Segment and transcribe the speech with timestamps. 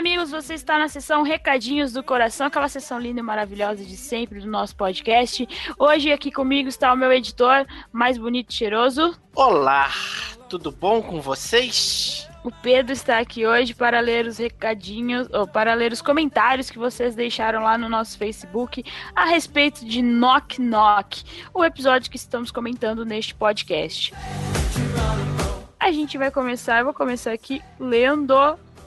[0.00, 4.40] Amigos, você está na sessão Recadinhos do Coração, aquela sessão linda e maravilhosa de sempre
[4.40, 5.46] do nosso podcast.
[5.78, 9.14] Hoje aqui comigo está o meu editor mais bonito e cheiroso.
[9.34, 9.90] Olá,
[10.48, 12.26] tudo bom com vocês?
[12.42, 16.78] O Pedro está aqui hoje para ler os recadinhos, ou para ler os comentários que
[16.78, 18.82] vocês deixaram lá no nosso Facebook
[19.14, 24.14] a respeito de Knock Knock, o episódio que estamos comentando neste podcast.
[25.78, 28.34] A gente vai começar, eu vou começar aqui lendo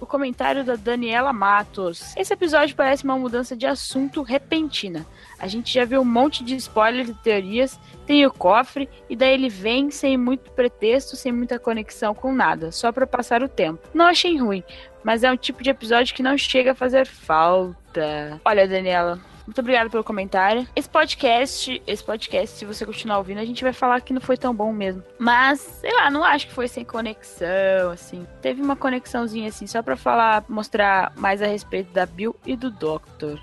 [0.04, 2.16] o comentário da Daniela Matos.
[2.16, 5.06] Esse episódio parece uma mudança de assunto repentina.
[5.40, 9.34] A gente já viu um monte de spoilers e teorias, tem o cofre, e daí
[9.34, 13.88] ele vem sem muito pretexto, sem muita conexão com nada, só para passar o tempo.
[13.94, 14.64] Não achei ruim,
[15.04, 18.42] mas é um tipo de episódio que não chega a fazer falta.
[18.44, 20.68] Olha, Daniela, muito obrigada pelo comentário.
[20.76, 24.38] Esse podcast, esse podcast, se você continuar ouvindo, a gente vai falar que não foi
[24.38, 25.04] tão bom mesmo.
[25.20, 28.26] Mas, sei lá, não acho que foi sem conexão, assim.
[28.42, 32.72] Teve uma conexãozinha, assim, só pra falar, mostrar mais a respeito da Bill e do
[32.72, 33.40] Doctor.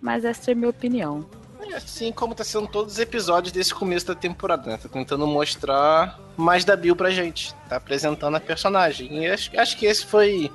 [0.00, 1.28] Mas essa é a minha opinião.
[1.60, 4.76] É assim como tá sendo todos os episódios desse começo da temporada, né?
[4.76, 7.54] Tá tentando mostrar mais da Bill pra gente.
[7.68, 9.24] Tá apresentando a personagem.
[9.24, 10.50] E acho, acho que esse foi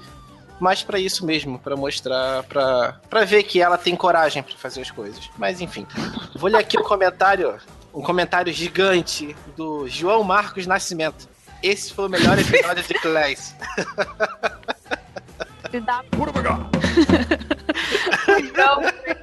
[0.61, 4.91] mais para isso mesmo, para mostrar, para ver que ela tem coragem para fazer as
[4.91, 5.29] coisas.
[5.37, 5.85] Mas enfim,
[6.35, 7.57] vou ler aqui o comentário,
[7.93, 11.27] um comentário gigante do João Marcos Nascimento.
[11.63, 12.93] Esse foi o melhor episódio de
[15.79, 16.19] Dá pra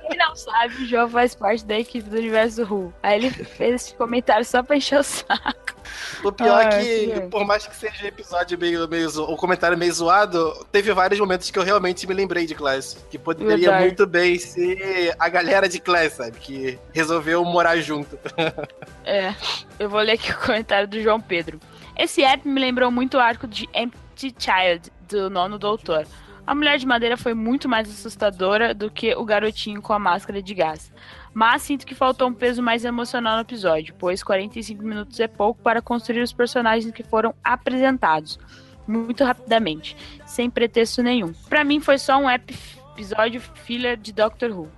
[0.08, 2.92] quem não sabe, o João faz parte da equipe do Universo Who.
[3.02, 5.76] Aí ele fez esse comentário só pra encher o saco.
[6.22, 9.92] O pior é que, por mais que seja um episódio meio, meio o comentário meio
[9.92, 13.04] zoado, teve vários momentos que eu realmente me lembrei de Class.
[13.10, 13.84] Que poderia Verdade.
[13.84, 16.38] muito bem ser a galera de Class, sabe?
[16.38, 18.18] Que resolveu morar junto.
[19.04, 19.34] É,
[19.78, 21.58] eu vou ler aqui o comentário do João Pedro.
[21.96, 26.06] Esse app me lembrou muito o arco de Empty Child, do Nono Doutor.
[26.48, 30.40] A mulher de madeira foi muito mais assustadora do que o garotinho com a máscara
[30.40, 30.90] de gás.
[31.34, 35.60] Mas sinto que faltou um peso mais emocional no episódio, pois 45 minutos é pouco
[35.60, 38.38] para construir os personagens que foram apresentados
[38.86, 39.94] muito rapidamente,
[40.24, 41.34] sem pretexto nenhum.
[41.50, 44.70] Para mim foi só um episódio filler de Doctor Who.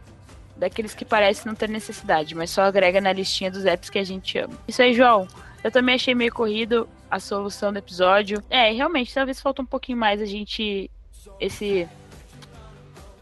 [0.56, 4.04] Daqueles que parece não ter necessidade, mas só agrega na listinha dos apps que a
[4.04, 4.54] gente ama.
[4.66, 5.28] Isso aí, João.
[5.62, 8.42] Eu também achei meio corrido a solução do episódio.
[8.50, 10.90] É, realmente, talvez falta um pouquinho mais a gente
[11.40, 11.88] esse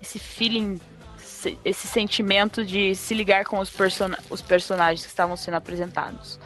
[0.00, 0.80] esse feeling,
[1.64, 6.38] esse sentimento de se ligar com os, person os personagens que estavam sendo apresentados.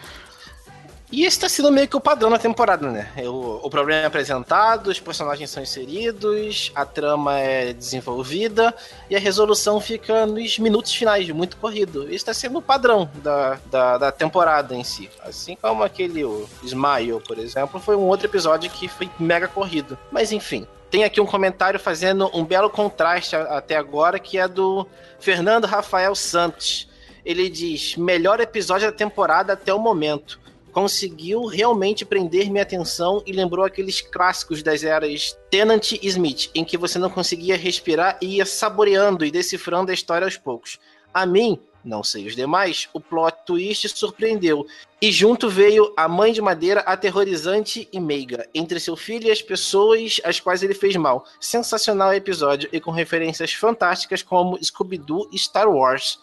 [1.13, 3.13] E esse tá sendo meio que o padrão na temporada, né?
[3.27, 8.75] O, o problema é apresentado, os personagens são inseridos, a trama é desenvolvida
[9.11, 12.11] e a resolução fica nos minutos finais, muito corrido.
[12.11, 15.11] Isso tá sendo o padrão da, da, da temporada em si.
[15.23, 19.99] Assim como aquele o Smile, por exemplo, foi um outro episódio que foi mega corrido.
[20.11, 24.87] Mas enfim, tem aqui um comentário fazendo um belo contraste até agora, que é do
[25.19, 26.87] Fernando Rafael Santos.
[27.25, 30.39] Ele diz: melhor episódio da temporada até o momento.
[30.71, 36.65] Conseguiu realmente prender minha atenção e lembrou aqueles clássicos das eras Tennant e Smith, em
[36.65, 40.79] que você não conseguia respirar e ia saboreando e decifrando a história aos poucos.
[41.13, 44.67] A mim, não sei os demais, o plot twist surpreendeu.
[45.01, 49.43] E junto veio a mãe de madeira aterrorizante e meiga, entre seu filho e as
[49.43, 51.25] pessoas às quais ele fez mal.
[51.41, 56.21] Sensacional episódio e com referências fantásticas como Scooby-Doo e Star Wars.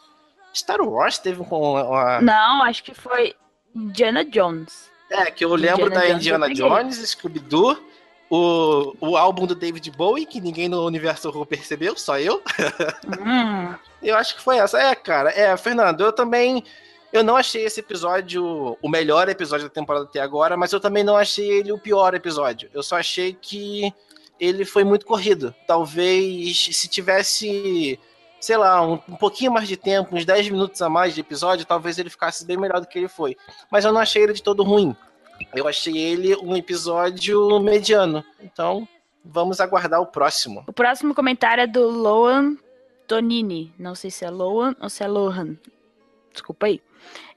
[0.54, 2.22] Star Wars teve com uma...
[2.22, 3.36] Não, acho que foi
[3.76, 4.90] Indiana Jones.
[5.12, 7.78] É, que eu lembro Indiana da Indiana Jones, Scooby-Doo,
[8.30, 12.42] o, o álbum do David Bowie, que ninguém no universo percebeu, só eu.
[13.20, 13.76] Hum.
[14.02, 14.80] Eu acho que foi essa.
[14.80, 16.64] É, cara, é, Fernando, eu também.
[17.12, 21.04] Eu não achei esse episódio o melhor episódio da temporada até agora, mas eu também
[21.04, 22.70] não achei ele o pior episódio.
[22.72, 23.92] Eu só achei que
[24.40, 25.54] ele foi muito corrido.
[25.66, 28.00] Talvez se tivesse,
[28.40, 31.66] sei lá, um, um pouquinho mais de tempo, uns 10 minutos a mais de episódio,
[31.66, 33.36] talvez ele ficasse bem melhor do que ele foi.
[33.72, 34.96] Mas eu não achei ele de todo ruim.
[35.56, 38.24] Eu achei ele um episódio mediano.
[38.40, 38.88] Então,
[39.26, 40.64] vamos aguardar o próximo.
[40.68, 42.56] O próximo comentário é do Loan
[43.10, 43.74] Tonini.
[43.78, 45.58] Não sei se é Loan ou se é Lohan.
[46.32, 46.80] Desculpa aí.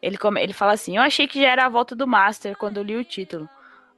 [0.02, 2.82] Ele, ele fala assim: Eu achei que já era a volta do Master quando eu
[2.82, 3.48] li o título.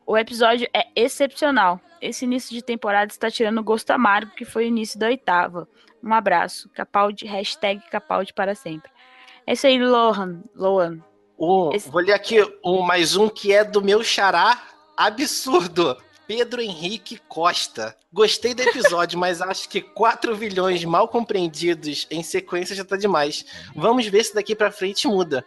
[0.06, 1.80] O episódio é excepcional.
[2.00, 5.66] Esse início de temporada está tirando o gosto amargo que foi o início da oitava.
[6.02, 6.68] Um abraço.
[6.68, 8.90] Capaldi, hashtag Capaldi para sempre.
[9.46, 10.42] É isso aí, Lohan.
[10.54, 11.00] Lohan.
[11.36, 11.90] O, Esse...
[11.90, 14.62] Vou ler aqui um, mais um que é do meu xará
[14.96, 15.96] absurdo.
[16.26, 17.96] Pedro Henrique Costa.
[18.14, 23.44] Gostei do episódio, mas acho que 4 vilhões mal compreendidos em sequência já tá demais.
[23.74, 25.44] Vamos ver se daqui pra frente muda.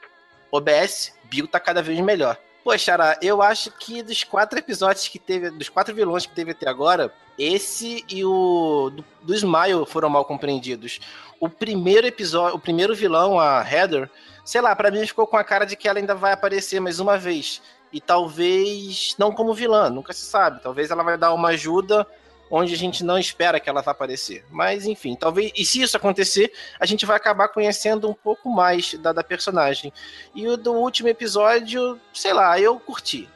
[0.52, 2.38] OBS, Bill tá cada vez melhor.
[2.66, 6.68] Poxa, eu acho que dos quatro episódios que teve, dos quatro vilões que teve até
[6.68, 7.10] agora,
[7.40, 11.00] esse e o do, do Smile foram mal compreendidos.
[11.40, 14.10] O primeiro episódio, o primeiro vilão, a Heather,
[14.44, 17.00] sei lá, para mim ficou com a cara de que ela ainda vai aparecer mais
[17.00, 17.62] uma vez.
[17.94, 20.62] E talvez não como vilã, nunca se sabe.
[20.62, 22.06] Talvez ela vai dar uma ajuda
[22.50, 24.46] onde a gente não espera que ela vá aparecer.
[24.50, 25.52] Mas enfim, talvez.
[25.56, 29.92] E se isso acontecer, a gente vai acabar conhecendo um pouco mais da, da personagem.
[30.34, 33.28] E o do último episódio, sei lá, eu curti.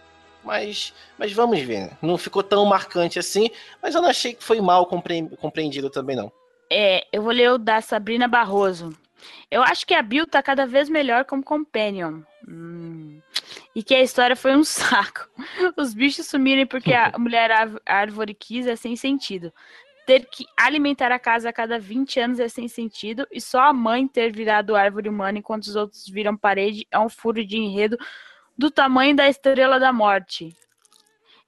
[0.44, 1.92] Mas, mas vamos ver.
[2.02, 3.50] Não ficou tão marcante assim,
[3.82, 6.32] mas eu não achei que foi mal compreendido também, não.
[6.70, 8.96] É, eu vou ler o da Sabrina Barroso.
[9.52, 12.22] Eu acho que a Bill tá cada vez melhor como companion.
[12.48, 13.20] Hum.
[13.76, 15.30] E que a história foi um saco.
[15.78, 17.52] Os bichos sumirem porque a mulher
[17.86, 19.54] árvore quis é sem sentido.
[20.06, 23.28] Ter que alimentar a casa a cada 20 anos é sem sentido.
[23.32, 27.10] E só a mãe ter virado árvore humana enquanto os outros viram parede é um
[27.10, 27.98] furo de enredo
[28.58, 30.56] do tamanho da estrela da morte.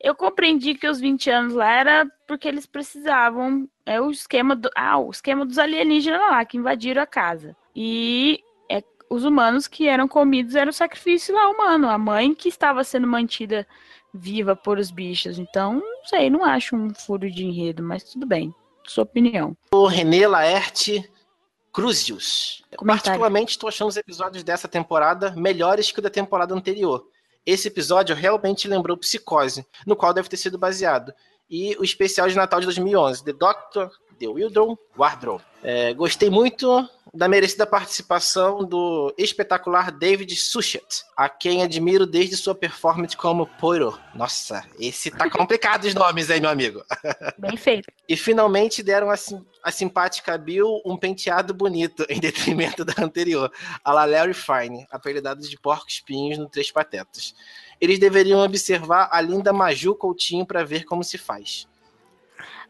[0.03, 3.69] Eu compreendi que os 20 anos lá era porque eles precisavam.
[3.85, 4.69] É o esquema do.
[4.75, 7.55] Ah, o esquema dos alienígenas lá que invadiram a casa.
[7.73, 8.43] E
[9.13, 11.87] os humanos que eram comidos era o sacrifício lá humano.
[11.87, 13.67] A mãe que estava sendo mantida
[14.11, 15.37] viva por os bichos.
[15.37, 18.53] Então, não sei, não acho um furo de enredo, mas tudo bem.
[18.87, 19.55] Sua opinião.
[19.71, 21.07] O René Laerte
[21.71, 22.63] Cruzius.
[22.85, 27.05] Particularmente, estou achando os episódios dessa temporada melhores que o da temporada anterior.
[27.45, 31.13] Esse episódio realmente lembrou Psicose, no qual deve ter sido baseado.
[31.47, 33.91] E o especial de Natal de 2011, The Doctor,
[34.23, 35.43] The Wildron Wardrobe.
[35.61, 42.55] É, gostei muito da merecida participação do espetacular David Suchet, a quem admiro desde sua
[42.55, 43.99] performance como Poirot.
[44.15, 46.83] Nossa, esse tá complicado os nomes aí, meu amigo.
[47.37, 47.87] Bem feito.
[48.07, 49.15] E finalmente deram a,
[49.63, 53.51] a simpática Bill um penteado bonito, em detrimento da anterior,
[53.83, 57.35] a la Larry Fine, apelidado de Porco Espinhos no Três Patetas.
[57.79, 61.67] Eles deveriam observar a linda Maju Coutinho para ver como se faz.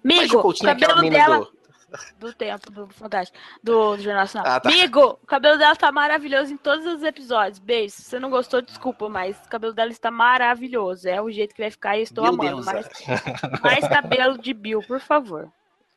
[0.03, 1.39] Amigo, o cabelo dela...
[1.39, 1.63] Do
[2.17, 4.51] do tempo do Fantástico, do, do Jornal Nacional.
[4.51, 4.69] Ah, tá.
[4.69, 7.59] Amigo, o cabelo dela tá maravilhoso em todos os episódios.
[7.59, 7.95] Beijo.
[7.95, 11.07] Se você não gostou, desculpa, mas o cabelo dela está maravilhoso.
[11.07, 12.65] É o jeito que vai ficar e estou Meu amando.
[12.65, 12.87] Mais,
[13.61, 15.51] mais cabelo de Bill, por favor.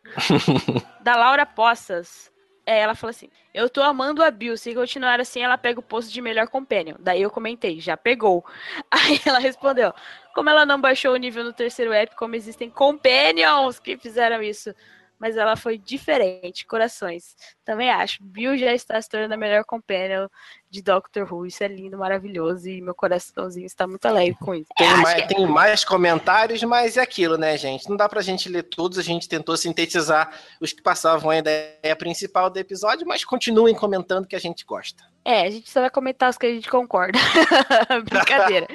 [1.02, 2.30] da Laura Poças.
[2.64, 4.54] É, ela falou assim: Eu tô amando a Bill.
[4.58, 6.94] Se continuar assim, ela pega o posto de melhor companion.
[7.00, 8.44] Daí eu comentei: Já pegou.
[8.92, 9.94] Aí ela respondeu:
[10.34, 14.74] Como ela não baixou o nível no terceiro app, como existem companions que fizeram isso
[15.18, 16.66] mas ela foi diferente.
[16.66, 17.34] Corações.
[17.64, 18.22] Também acho.
[18.22, 20.28] Bill já está se tornando a melhor companion
[20.70, 21.46] de Doctor Who.
[21.46, 22.68] Isso é lindo, maravilhoso.
[22.68, 24.68] E meu coraçãozinho está muito alegre com isso.
[24.76, 25.26] Tem, mais, é...
[25.26, 27.88] tem mais comentários, mas é aquilo, né, gente?
[27.88, 28.98] Não dá pra gente ler todos.
[28.98, 30.30] A gente tentou sintetizar
[30.60, 35.04] os que passavam a ideia principal do episódio, mas continuem comentando que a gente gosta.
[35.24, 37.18] É, a gente só vai comentar os que a gente concorda.
[38.08, 38.68] Brincadeira.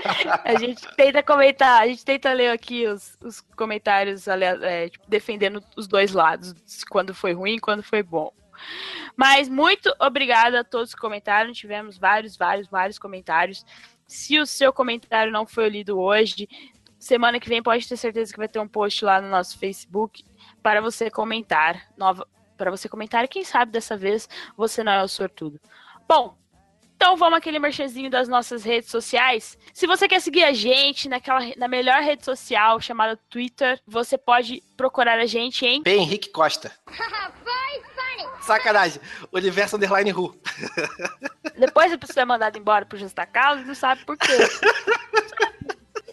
[0.43, 5.63] A gente tenta comentar, a gente tenta ler aqui os, os comentários é, tipo, defendendo
[5.77, 6.53] os dois lados,
[6.89, 8.33] quando foi ruim e quando foi bom.
[9.15, 11.51] Mas muito obrigada a todos que comentaram.
[11.51, 13.65] Tivemos vários, vários, vários comentários.
[14.07, 16.47] Se o seu comentário não foi lido hoje,
[16.99, 20.23] semana que vem pode ter certeza que vai ter um post lá no nosso Facebook
[20.61, 21.87] para você comentar.
[21.97, 22.27] Nova,
[22.57, 25.59] para você comentar, e quem sabe dessa vez você não é o sortudo.
[26.07, 26.37] Bom,
[27.01, 29.57] então vamos aquele merchanzinho das nossas redes sociais.
[29.73, 34.61] Se você quer seguir a gente naquela, na melhor rede social chamada Twitter, você pode
[34.77, 35.95] procurar a gente em P.
[35.95, 36.71] Henrique Costa.
[38.41, 39.01] Sacanagem.
[39.31, 40.35] Universo Underline Ru.
[41.57, 44.37] Depois a pessoa é mandada embora pro Justa Causa e não sabe por quê.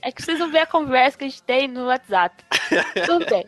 [0.02, 2.44] É que vocês não vê a conversa que a gente tem no WhatsApp.
[3.04, 3.46] Tudo bem.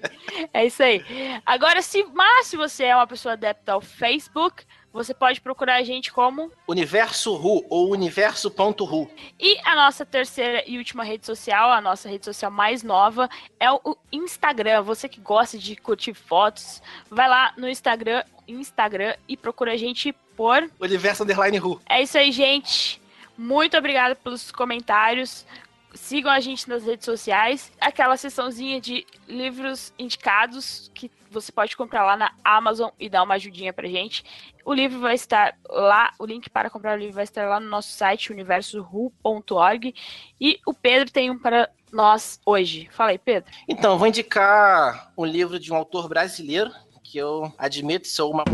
[0.53, 1.05] É isso aí.
[1.47, 5.83] Agora, se, mas se você é uma pessoa adepta ao Facebook, você pode procurar a
[5.83, 9.11] gente como Universo Ru ou Universo.ru.
[9.39, 13.29] E a nossa terceira e última rede social, a nossa rede social mais nova,
[13.59, 14.83] é o Instagram.
[14.83, 20.13] Você que gosta de curtir fotos, vai lá no Instagram, Instagram e procura a gente
[20.37, 21.81] por Universo Underline Ru.
[21.89, 23.01] É isso aí, gente.
[23.37, 25.47] Muito obrigada pelos comentários.
[25.95, 27.73] Sigam a gente nas redes sociais.
[27.81, 33.35] Aquela sessãozinha de livros indicados que você pode comprar lá na Amazon e dar uma
[33.35, 34.25] ajudinha pra gente.
[34.65, 37.69] O livro vai estar lá, o link para comprar o livro vai estar lá no
[37.69, 39.95] nosso site, universoru.org.
[40.41, 42.89] E o Pedro tem um para nós hoje.
[42.93, 43.51] Fala aí, Pedro.
[43.69, 46.71] Então, vou indicar um livro de um autor brasileiro
[47.11, 48.45] que eu admito sou uma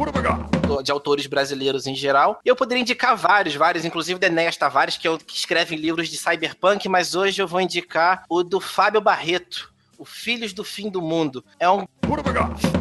[0.82, 2.40] de autores brasileiros em geral.
[2.42, 6.16] Eu poderia indicar vários, vários, inclusive da Enéas Tavares, que, é o, que livros de
[6.16, 11.02] cyberpunk, mas hoje eu vou indicar o do Fábio Barreto, o Filhos do Fim do
[11.02, 11.44] Mundo.
[11.60, 11.84] É um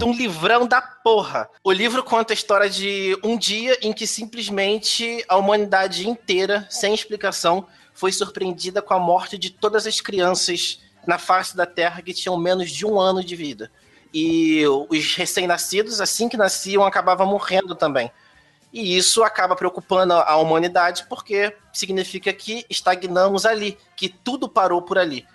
[0.05, 1.49] um livrão da porra.
[1.63, 6.93] O livro conta a história de um dia em que simplesmente a humanidade inteira, sem
[6.93, 12.13] explicação, foi surpreendida com a morte de todas as crianças na face da Terra que
[12.13, 13.71] tinham menos de um ano de vida.
[14.17, 18.09] E os recém-nascidos, assim que nasciam, acabavam morrendo também.
[18.71, 24.97] E isso acaba preocupando a humanidade porque significa que estagnamos ali, que tudo parou por
[24.97, 25.27] ali.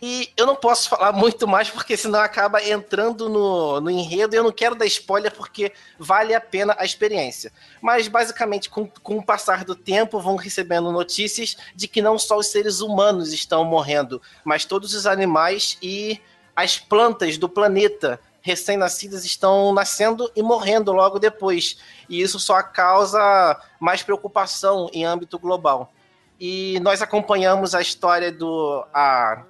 [0.00, 4.38] E eu não posso falar muito mais porque senão acaba entrando no, no enredo e
[4.38, 7.52] eu não quero dar spoiler porque vale a pena a experiência.
[7.82, 12.38] Mas basicamente, com, com o passar do tempo, vão recebendo notícias de que não só
[12.38, 16.20] os seres humanos estão morrendo, mas todos os animais e
[16.56, 21.76] as plantas do planeta recém-nascidas estão nascendo e morrendo logo depois.
[22.08, 25.92] E isso só causa mais preocupação em âmbito global.
[26.40, 28.86] E nós acompanhamos a história do.
[28.94, 29.44] a,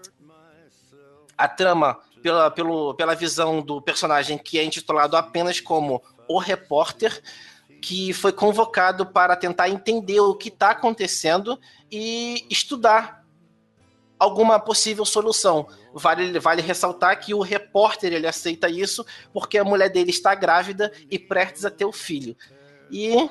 [1.38, 7.22] a trama pela, pelo, pela visão do personagem que é intitulado apenas como o repórter,
[7.82, 11.60] que foi convocado para tentar entender o que está acontecendo
[11.90, 13.25] e estudar
[14.18, 15.68] alguma possível solução.
[15.92, 20.92] Vale, vale ressaltar que o repórter ele aceita isso porque a mulher dele está grávida
[21.11, 22.37] e prestes a ter o filho.
[22.90, 23.28] E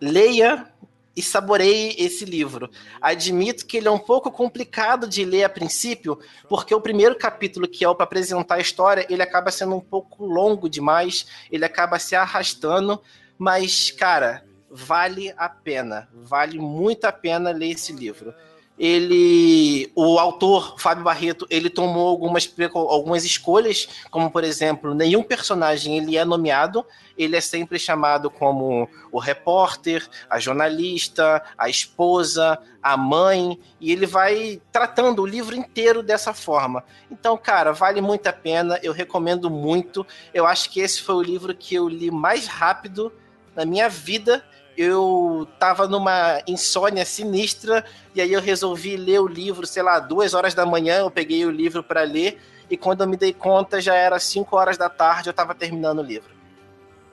[0.00, 0.72] leia
[1.16, 2.70] e saboreie esse livro.
[3.00, 6.16] Admito que ele é um pouco complicado de ler a princípio,
[6.48, 9.80] porque o primeiro capítulo, que é o para apresentar a história, ele acaba sendo um
[9.80, 13.02] pouco longo demais, ele acaba se arrastando,
[13.36, 18.32] mas, cara, vale a pena, vale muito a pena ler esse livro
[18.78, 25.98] ele, o autor Fábio Barreto, ele tomou algumas, algumas escolhas, como por exemplo, nenhum personagem
[25.98, 32.96] ele é nomeado, ele é sempre chamado como o repórter, a jornalista, a esposa, a
[32.96, 36.84] mãe, e ele vai tratando o livro inteiro dessa forma.
[37.10, 40.06] Então, cara, vale muito a pena, eu recomendo muito.
[40.32, 43.12] Eu acho que esse foi o livro que eu li mais rápido
[43.56, 44.44] na minha vida
[44.78, 50.34] eu tava numa insônia sinistra e aí eu resolvi ler o livro, sei lá, duas
[50.34, 53.80] horas da manhã, eu peguei o livro para ler e quando eu me dei conta
[53.80, 56.30] já era cinco horas da tarde, eu tava terminando o livro.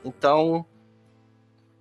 [0.04, 0.64] Então,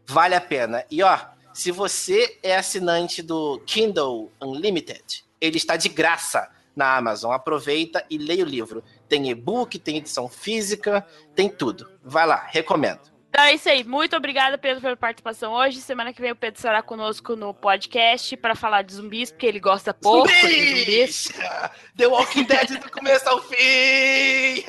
[0.07, 0.87] vale a pena.
[0.91, 1.19] E ó,
[1.53, 7.31] se você é assinante do Kindle Unlimited, ele está de graça na Amazon.
[7.31, 8.83] Aproveita e leia o livro.
[9.07, 11.91] Tem e-book, tem edição física, tem tudo.
[12.03, 13.14] Vai lá, recomendo.
[13.35, 13.83] Então é isso aí.
[13.83, 15.81] Muito obrigada, Pedro, pela participação hoje.
[15.81, 19.59] Semana que vem o Pedro estará conosco no podcast para falar de zumbis, porque ele
[19.59, 20.45] gosta pouco zumbis!
[20.53, 21.33] de zumbis.
[21.99, 24.65] The Walking Dead do começo ao fim!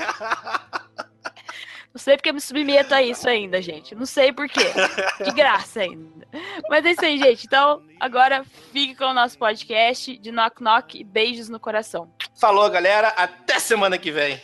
[1.93, 3.93] Não sei porque eu me submeto a isso ainda, gente.
[3.93, 4.65] Não sei porquê.
[5.23, 6.27] De graça ainda.
[6.67, 7.45] Mas é isso aí, gente.
[7.45, 8.43] Então, agora
[8.73, 12.11] fique com o nosso podcast de Knock Knock e beijos no coração.
[12.41, 13.09] Falou, galera.
[13.09, 14.41] Até semana que vem.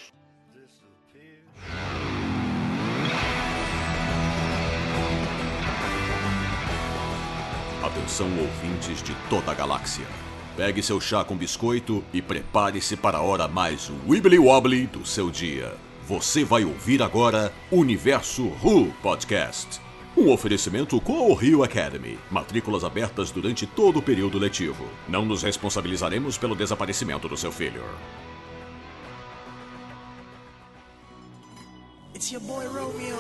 [8.02, 10.06] Atenção ouvintes de toda a galáxia.
[10.58, 15.30] Pegue seu chá com biscoito e prepare-se para a hora mais wibbly wobbly do seu
[15.30, 15.76] dia.
[16.08, 19.80] Você vai ouvir agora Universo Who Podcast.
[20.18, 22.18] Um oferecimento com o Rio Academy.
[22.32, 24.84] Matrículas abertas durante todo o período letivo.
[25.08, 27.84] Não nos responsabilizaremos pelo desaparecimento do seu filho.
[32.16, 33.20] It's your boy Romeo.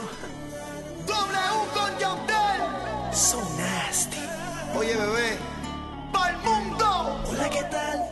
[3.13, 3.61] So nasty.
[4.75, 5.37] Oye, bebê.
[6.11, 6.85] Pal mundo!
[7.29, 8.11] Olá, que tal?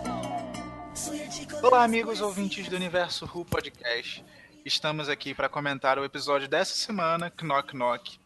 [1.64, 4.24] Olá, amigos ouvintes do Universo Who Podcast.
[4.66, 8.18] Estamos aqui para comentar o episódio dessa semana, Knock Knock.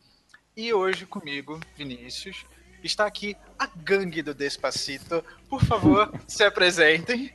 [0.56, 2.46] E hoje comigo, Vinícius,
[2.84, 5.24] está aqui a gangue do Despacito.
[5.50, 7.34] Por favor, se apresentem.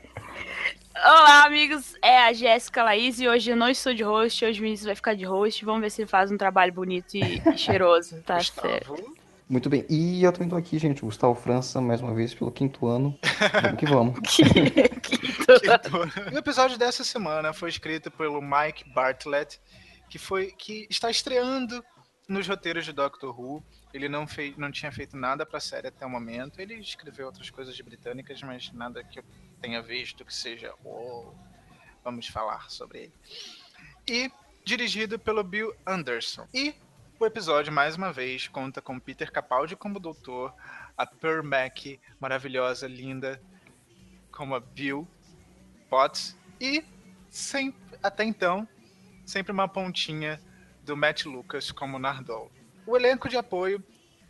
[0.96, 1.94] Olá, amigos.
[2.02, 4.44] É a Jéssica Laís e hoje eu não estou de host.
[4.44, 5.64] Hoje o Vinícius vai ficar de host.
[5.64, 8.68] Vamos ver se ele faz um trabalho bonito e, e cheiroso, tá Gustavo.
[8.68, 9.17] certo?
[9.48, 9.86] Muito bem.
[9.88, 13.18] E eu também tô aqui, gente, Gustavo França, mais uma vez, pelo quinto ano.
[13.62, 14.18] Vamos que vamos.
[16.34, 19.58] o episódio dessa semana foi escrito pelo Mike Bartlett,
[20.10, 21.82] que foi que está estreando
[22.28, 23.64] nos roteiros de Doctor Who.
[23.94, 26.60] Ele não, fez, não tinha feito nada para a série até o momento.
[26.60, 29.24] Ele escreveu outras coisas britânicas, mas nada que eu
[29.62, 30.74] tenha visto que seja.
[30.84, 31.32] Oh,
[32.04, 33.14] vamos falar sobre ele.
[34.06, 34.30] E
[34.62, 36.46] dirigido pelo Bill Anderson.
[36.52, 36.74] E
[37.20, 40.54] o episódio, mais uma vez, conta com Peter Capaldi como doutor,
[40.96, 41.78] a Pearl Mac,
[42.20, 43.42] maravilhosa, linda,
[44.30, 45.06] como a Bill
[45.90, 46.84] Potts, e
[47.28, 48.68] sempre, até então,
[49.26, 50.40] sempre uma pontinha
[50.84, 52.52] do Matt Lucas como Nardole.
[52.86, 53.82] O elenco de apoio,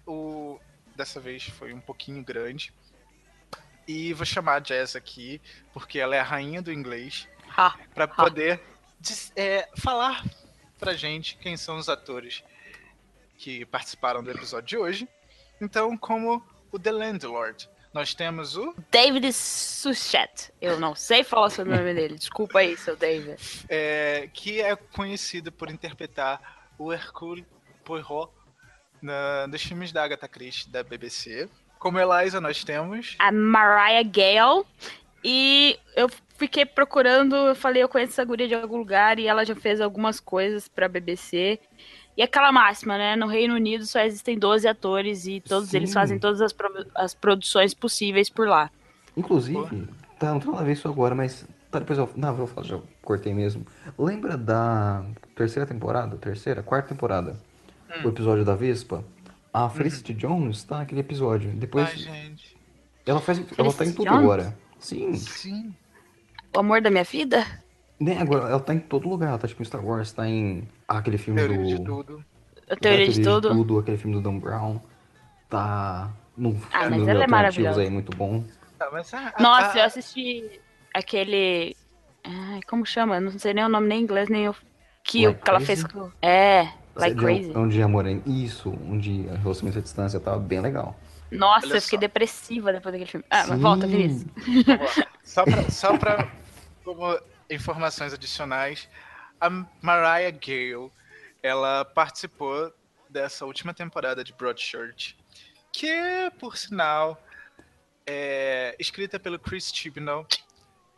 [0.06, 0.58] o,
[0.96, 2.72] dessa vez foi um pouquinho grande,
[3.86, 5.42] e vou chamar a Jazz aqui,
[5.74, 7.28] porque ela é a rainha do inglês,
[7.94, 8.62] para poder
[9.36, 10.24] é, falar
[10.78, 12.42] pra gente quem são os atores
[13.38, 15.08] que participaram do episódio de hoje.
[15.60, 18.74] Então, como o The Landlord, nós temos o.
[18.90, 20.52] David Suchet.
[20.60, 22.14] Eu não sei falar sobre o nome dele.
[22.18, 23.36] Desculpa aí, seu David.
[23.68, 27.46] É, que é conhecido por interpretar o Hercule
[27.84, 28.30] Poirot
[29.00, 31.48] na, nos filmes da Agatha Christie da BBC.
[31.78, 33.14] Como Eliza, nós temos.
[33.18, 34.64] A Mariah Gale.
[35.24, 39.44] E eu fiquei procurando, eu falei, eu conheço essa guria de algum lugar e ela
[39.44, 41.58] já fez algumas coisas pra BBC.
[42.18, 43.14] E aquela máxima, né?
[43.14, 45.76] No Reino Unido só existem 12 atores e todos Sim.
[45.76, 48.70] eles fazem todas as, pro- as produções possíveis por lá.
[49.16, 49.86] Inclusive,
[50.18, 52.10] tá, não tô ver isso agora, mas tá, depois eu.
[52.16, 53.64] Não, vou falar, já cortei mesmo.
[53.96, 55.04] Lembra da
[55.36, 56.16] terceira temporada?
[56.16, 56.60] Terceira?
[56.60, 57.36] Quarta temporada?
[58.04, 59.04] O episódio da Vespa?
[59.54, 61.50] A Felicity Jones tá naquele episódio.
[61.52, 62.56] Depois Ai, gente.
[63.06, 63.38] ela faz.
[63.38, 64.22] Ela tá em Felicity tudo Jones?
[64.24, 64.58] agora.
[64.80, 65.14] Sim.
[65.14, 65.74] Sim.
[66.54, 67.46] O amor da minha vida?
[68.00, 69.30] Né, agora ela tá em todo lugar.
[69.30, 71.66] Ela tá tipo em Star Wars, tá em ah, aquele filme Teoria do.
[71.66, 72.24] de tudo.
[72.70, 73.78] A teoria de tudo.
[73.78, 74.78] aquele filme do Dan Brown.
[75.48, 76.10] Tá.
[76.36, 77.80] No Ah, filme mas do ela é maravilhosa.
[77.80, 78.44] aí, muito bom.
[78.92, 80.60] Mas a- a- Nossa, a- eu assisti
[80.94, 81.74] aquele.
[82.22, 83.16] Ai, como chama?
[83.16, 84.54] Eu Não sei nem o nome nem em inglês, nem o.
[85.02, 86.10] Que, Like que ela fez com.
[86.22, 87.56] É, Like De- Crazy.
[87.56, 88.22] Um dia morando.
[88.26, 90.96] Isso, um dia relacionamento à distância tava bem legal.
[91.32, 92.00] Nossa, Olha eu fiquei só.
[92.00, 93.24] depressiva depois daquele filme.
[93.30, 93.62] Ah, mas Sim.
[93.62, 94.24] volta, Vinícius.
[94.66, 95.06] Lá.
[95.24, 96.28] Só pra, só pra
[96.84, 97.18] como
[97.50, 98.88] informações adicionais,
[99.40, 99.48] a
[99.80, 100.90] Mariah Gale,
[101.42, 102.72] ela participou
[103.08, 105.16] dessa última temporada de Broadchurch,
[105.72, 107.22] que, por sinal,
[108.06, 110.26] é escrita pelo Chris Chibnall,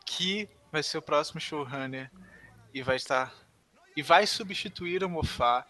[0.04, 2.10] que vai ser o próximo showrunner
[2.72, 3.32] e vai estar
[3.96, 5.66] e vai substituir o Moffat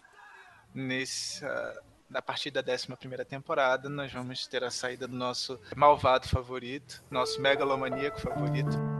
[0.74, 1.82] nessa
[2.12, 7.02] a partir da 11 primeira temporada, nós vamos ter a saída do nosso malvado favorito,
[7.08, 8.99] nosso megalomaníaco favorito.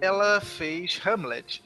[0.00, 1.62] Ela fez Hamlet,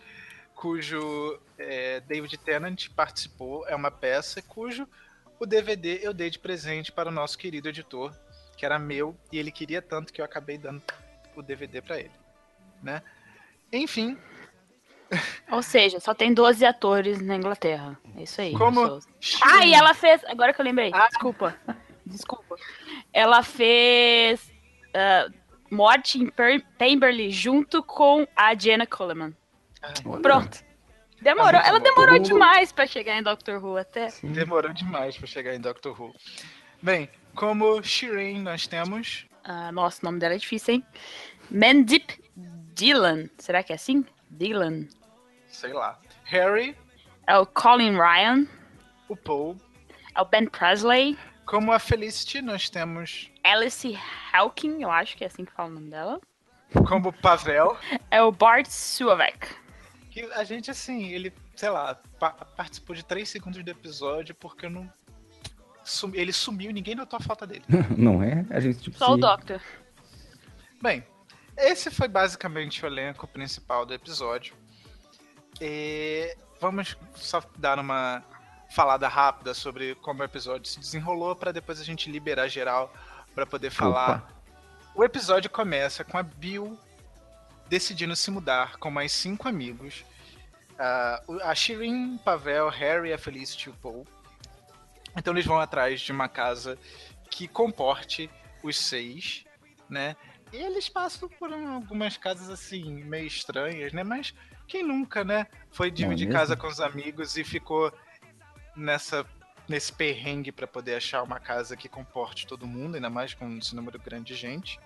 [0.54, 4.88] cujo é, David Tennant participou, é uma peça cujo
[5.38, 8.14] o DVD eu dei de presente para o nosso querido editor,
[8.56, 10.82] que era meu, e ele queria tanto que eu acabei dando
[11.36, 12.12] o DVD para ele,
[12.82, 13.02] né?
[13.72, 14.16] Enfim,
[15.50, 17.98] Ou seja, só tem 12 atores na Inglaterra.
[18.16, 18.52] É isso aí.
[18.52, 18.98] Como-.
[19.42, 20.22] Ah, e ela fez.
[20.26, 20.90] Agora que eu lembrei.
[20.92, 21.06] Ah.
[21.08, 21.56] Desculpa.
[22.06, 22.56] Desculpa.
[23.12, 24.50] Ela fez.
[24.94, 25.28] ah,
[25.74, 29.34] Morte em Per- Pemberley junto com a Jenna Coleman.
[30.04, 30.64] Olha, Pronto.
[31.20, 31.60] Demorou.
[31.60, 34.10] Ela demorou demais pra chegar em Doctor Who até.
[34.10, 34.30] sim.
[34.32, 36.14] demorou demais para chegar em Doctor Who.
[36.82, 40.84] Bem, como Shireen nós temos Ah, nossa, o nome dela é difícil, hein?
[41.50, 42.18] Mandip
[42.74, 43.28] Dylan.
[43.38, 44.04] Será que é assim?
[44.30, 44.86] Dylan.
[45.48, 46.76] sei lá, Harry,
[47.26, 48.46] É o Colin Ryan.
[49.08, 49.56] o Paul.
[50.14, 51.16] É o Ben Presley.
[51.46, 53.98] Como a Felicity, nós temos Alice
[54.32, 56.20] Hawking, eu acho que é assim que fala o nome dela.
[56.88, 57.76] como Pavel,
[58.10, 59.46] É o Bart Suavec.
[60.10, 64.66] que a gente, assim, ele, sei lá, pa- participou de 3 segundos do episódio porque
[64.66, 64.90] eu não.
[65.84, 67.64] sum- ele sumiu e ninguém notou a falta dele.
[67.98, 68.46] Não é?
[68.50, 69.60] A gente tipo Só o se- Doctor.
[70.80, 71.04] Bem,
[71.56, 74.54] esse foi basicamente o elenco principal do episódio.
[75.60, 78.24] E vamos só dar uma
[78.70, 82.92] falada rápida sobre como o episódio se desenrolou para depois a gente liberar geral
[83.34, 84.18] para poder falar.
[84.18, 84.34] Opa.
[84.94, 86.78] O episódio começa com a Bill
[87.68, 90.04] decidindo se mudar com mais cinco amigos.
[91.26, 94.06] O- a Shirin, Pavel, Harry, a Felicity e o Paul.
[95.16, 96.78] Então eles vão atrás de uma casa
[97.30, 98.30] que comporte
[98.62, 99.44] os seis,
[99.88, 100.16] né?
[100.52, 104.04] E eles passam por um- algumas casas assim, meio estranhas, né?
[104.04, 104.32] Mas
[104.68, 105.46] quem nunca, né?
[105.70, 106.38] Foi dividir mesmo?
[106.38, 107.92] casa com os amigos e ficou
[108.76, 109.24] nessa
[109.68, 113.74] nesse perrengue para poder achar uma casa que comporte todo mundo, ainda mais com esse
[113.74, 114.78] número grande de gente.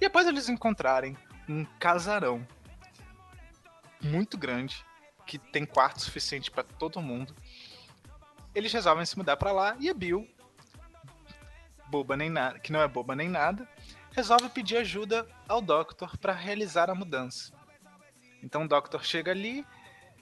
[0.00, 1.16] E após eles encontrarem
[1.48, 2.46] um casarão
[4.02, 4.84] muito grande,
[5.26, 7.34] que tem quarto suficiente para todo mundo,
[8.54, 10.28] eles resolvem se mudar para lá e a Bill,
[11.86, 13.68] boba nem nada, que não é boba nem nada,
[14.10, 17.52] resolve pedir ajuda ao Doctor para realizar a mudança.
[18.42, 19.64] Então o Doctor chega ali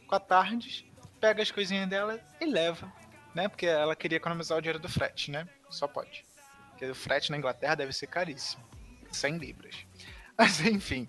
[0.07, 2.93] com a tarde, pega as coisinhas dela e leva,
[3.35, 3.49] né?
[3.49, 5.49] Porque ela queria economizar o dinheiro do frete, né?
[5.69, 6.25] Só pode.
[6.71, 8.63] Porque o frete na Inglaterra deve ser caríssimo.
[9.11, 9.87] 100 libras.
[10.37, 11.09] Mas enfim.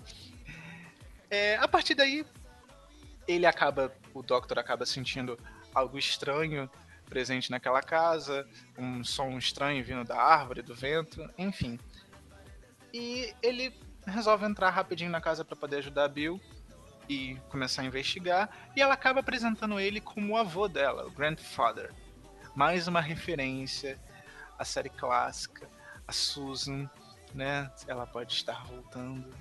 [1.29, 2.25] É, a partir daí,
[3.27, 5.39] ele acaba, o Doctor acaba sentindo
[5.73, 6.69] algo estranho
[7.11, 11.77] presente naquela casa, um som estranho vindo da árvore, do vento, enfim.
[12.93, 13.73] E ele
[14.05, 16.41] resolve entrar rapidinho na casa para poder ajudar a Bill
[17.09, 21.93] e começar a investigar, e ela acaba apresentando ele como o avô dela, o grandfather.
[22.55, 23.99] Mais uma referência
[24.57, 25.69] à série clássica,
[26.07, 26.89] a Susan,
[27.33, 27.71] né?
[27.87, 29.33] Ela pode estar voltando,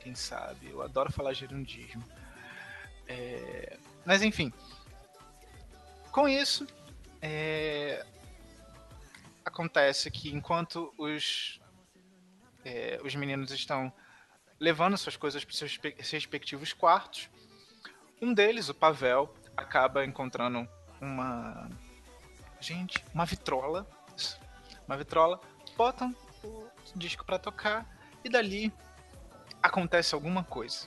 [0.00, 0.70] quem sabe.
[0.70, 2.04] Eu adoro falar gerundismo.
[3.08, 4.52] É, Mas enfim,
[6.10, 6.66] com isso,
[7.22, 8.04] é,
[9.44, 11.60] acontece que enquanto os,
[12.64, 13.92] é, os meninos estão
[14.58, 15.78] levando suas coisas para seus
[16.10, 17.28] respectivos quartos,
[18.20, 20.66] um deles, o Pavel, acaba encontrando
[21.00, 21.70] uma.
[22.60, 23.86] Gente, uma vitrola.
[24.86, 25.40] Uma vitrola.
[25.76, 27.86] Botam o disco para tocar
[28.24, 28.72] e dali
[29.62, 30.86] acontece alguma coisa.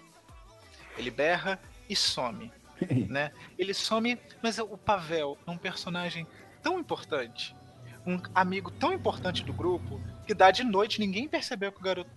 [0.98, 2.52] Ele berra e some.
[3.10, 3.32] né?
[3.58, 6.26] Ele some, mas o Pavel é um personagem
[6.62, 7.56] tão importante,
[8.06, 12.10] um amigo tão importante do grupo, que dá de noite ninguém percebeu que o garoto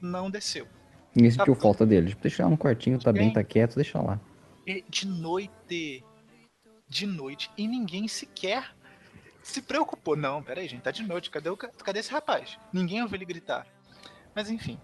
[0.00, 0.66] não desceu.
[1.14, 1.62] Ninguém sentiu tá...
[1.62, 2.10] falta dele.
[2.10, 4.20] Tipo, deixa no quartinho, tá bem, tá quieto, deixa lá.
[4.88, 6.04] De noite.
[6.88, 7.50] De noite.
[7.56, 8.75] E ninguém sequer
[9.46, 10.16] se preocupou.
[10.16, 11.30] Não, peraí, gente, tá de noite.
[11.30, 12.58] Cadê, o, cadê esse rapaz?
[12.72, 13.66] Ninguém ouviu ele gritar.
[14.34, 14.80] Mas enfim.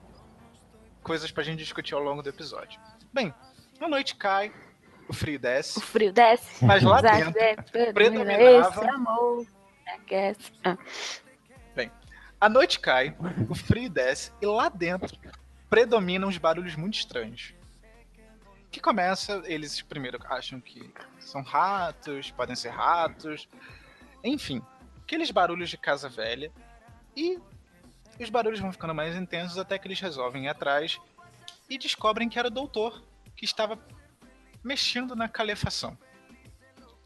[1.03, 2.81] Coisas pra gente discutir ao longo do episódio.
[3.13, 3.35] Bem,
[3.81, 4.53] a noite cai,
[5.09, 5.79] o frio desce.
[5.79, 6.65] O frio desce.
[6.65, 7.35] Mas lá dentro,
[7.93, 8.91] predominava...
[8.91, 9.47] amor,
[10.65, 10.79] ah.
[11.75, 11.91] Bem,
[12.41, 13.17] a noite cai,
[13.49, 15.19] o frio desce, e lá dentro
[15.69, 17.53] predominam os barulhos muito estranhos.
[18.71, 23.49] Que começa, eles primeiro acham que são ratos, podem ser ratos,
[24.25, 24.63] enfim,
[25.03, 26.53] aqueles barulhos de casa velha.
[27.17, 27.39] E
[28.19, 30.99] os barulhos vão ficando mais intensos até que eles resolvem ir atrás
[31.69, 33.03] e descobrem que era o doutor
[33.37, 33.79] que estava
[34.63, 35.99] mexendo na calefação,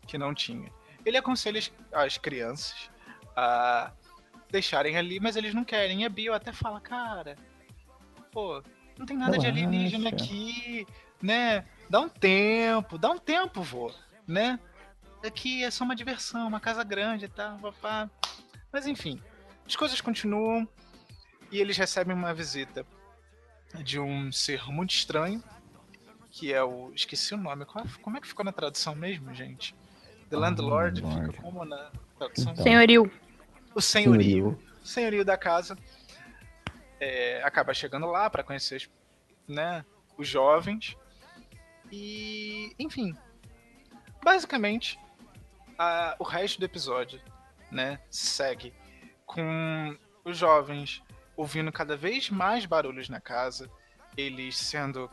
[0.06, 0.70] que não tinha.
[1.04, 1.60] Ele aconselha
[1.92, 2.90] as crianças
[3.36, 3.92] a
[4.50, 6.02] deixarem ali, mas eles não querem.
[6.02, 7.36] E a Bio até fala, cara,
[8.32, 8.62] pô,
[8.98, 9.52] não tem nada Relaxa.
[9.52, 10.86] de alienígena aqui,
[11.22, 11.64] né?
[11.88, 13.92] Dá um tempo, dá um tempo, vô,
[14.26, 14.58] né?
[15.24, 18.10] Aqui é só uma diversão, uma casa grande e tal, papá.
[18.72, 19.20] Mas enfim,
[19.66, 20.68] as coisas continuam
[21.50, 22.86] e eles recebem uma visita
[23.82, 25.42] de um ser muito estranho,
[26.30, 26.92] que é o.
[26.94, 27.64] Esqueci o nome.
[27.64, 29.74] Qual, como é que ficou na tradução mesmo, gente?
[30.28, 32.52] The Landlord, oh, fica como na tradução?
[32.52, 32.64] Então.
[32.64, 33.10] Senhorio.
[33.74, 34.58] O senhorio.
[34.82, 35.76] Senhorio da casa.
[36.98, 38.88] É, acaba chegando lá para conhecer
[39.46, 39.84] né,
[40.16, 40.96] os jovens.
[41.92, 43.14] E, enfim,
[44.22, 44.98] basicamente,
[45.78, 47.20] a, o resto do episódio
[47.70, 48.74] né, segue
[49.24, 51.02] com os jovens
[51.36, 53.70] ouvindo cada vez mais barulhos na casa,
[54.16, 55.10] eles sendo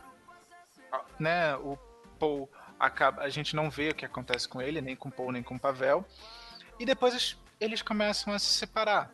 [1.18, 1.76] né, o
[2.18, 2.48] Paul
[2.78, 5.58] acaba, a gente não vê o que acontece com ele, nem com Paul, nem com
[5.58, 6.04] Pavel.
[6.78, 9.12] E depois eles começam a se separar.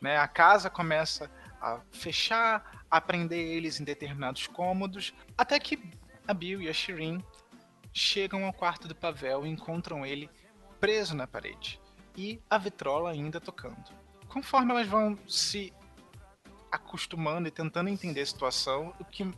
[0.00, 0.16] Né?
[0.16, 5.78] A casa começa a fechar, a prender eles em determinados cômodos, até que
[6.26, 7.22] a Bill e a Shirin
[7.92, 10.30] chegam ao quarto do Pavel e encontram ele
[10.80, 11.80] preso na parede
[12.16, 13.76] e a vitrola ainda tocando.
[14.28, 15.72] Conforme elas vão se
[16.70, 19.30] acostumando e tentando entender a situação, o que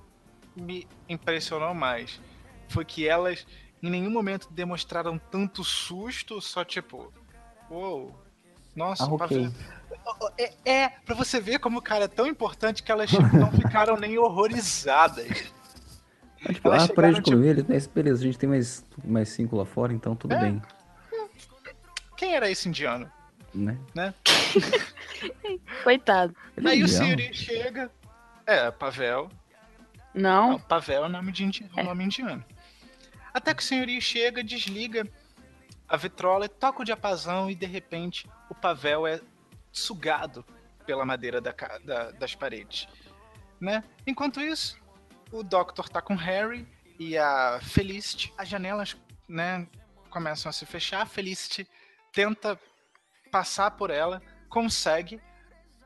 [0.54, 2.20] me impressionou mais
[2.68, 3.46] foi que elas
[3.82, 7.12] em nenhum momento demonstraram tanto susto, só tipo,
[7.68, 8.22] uou, wow,
[8.76, 9.50] nossa, ah, okay.
[10.38, 13.96] é, é pra você ver como o cara é tão importante que elas não ficaram
[13.96, 15.52] nem horrorizadas.
[16.42, 17.36] Tipo, ah, parede tipo...
[17.36, 17.78] com ele, né?
[17.94, 20.40] beleza, a gente tem mais, mais cinco lá fora, então tudo é.
[20.40, 20.62] bem.
[22.22, 23.10] Quem era esse indiano?
[23.52, 23.76] Né?
[23.92, 24.14] né?
[25.82, 26.36] Coitado.
[26.64, 27.90] Aí o Siri chega.
[28.46, 29.28] É, Pavel,
[30.14, 30.52] não.
[30.52, 31.68] não Pavel é nome, de indi...
[31.76, 31.82] é.
[31.82, 32.44] nome indiano.
[33.34, 35.04] Até que o senhorio chega, desliga
[35.88, 39.20] a vitrola, toca o diapasão e de repente o Pavel é
[39.72, 40.44] sugado
[40.86, 41.52] pela madeira da,
[41.84, 42.86] da, das paredes.
[43.60, 43.82] Né?
[44.06, 44.78] Enquanto isso,
[45.32, 46.68] o Doctor tá com Harry
[47.00, 48.32] e a Felicity.
[48.38, 48.96] As janelas
[49.28, 49.66] né,
[50.08, 51.02] começam a se fechar.
[51.02, 51.66] A Felicity
[52.12, 52.58] tenta
[53.30, 55.20] passar por ela, consegue,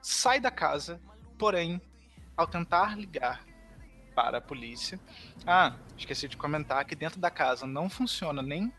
[0.03, 1.01] sai da casa,
[1.39, 1.81] porém,
[2.37, 3.45] ao tentar ligar
[4.15, 4.99] para a polícia.
[5.47, 8.73] Ah, esqueci de comentar que dentro da casa não funciona nem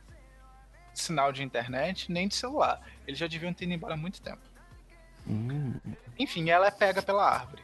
[0.94, 2.82] sinal de internet, nem de celular.
[3.06, 4.42] Eles já deviam ter ido embora há muito tempo.
[5.28, 5.80] Hum.
[6.18, 7.64] Enfim, ela é pega pela árvore.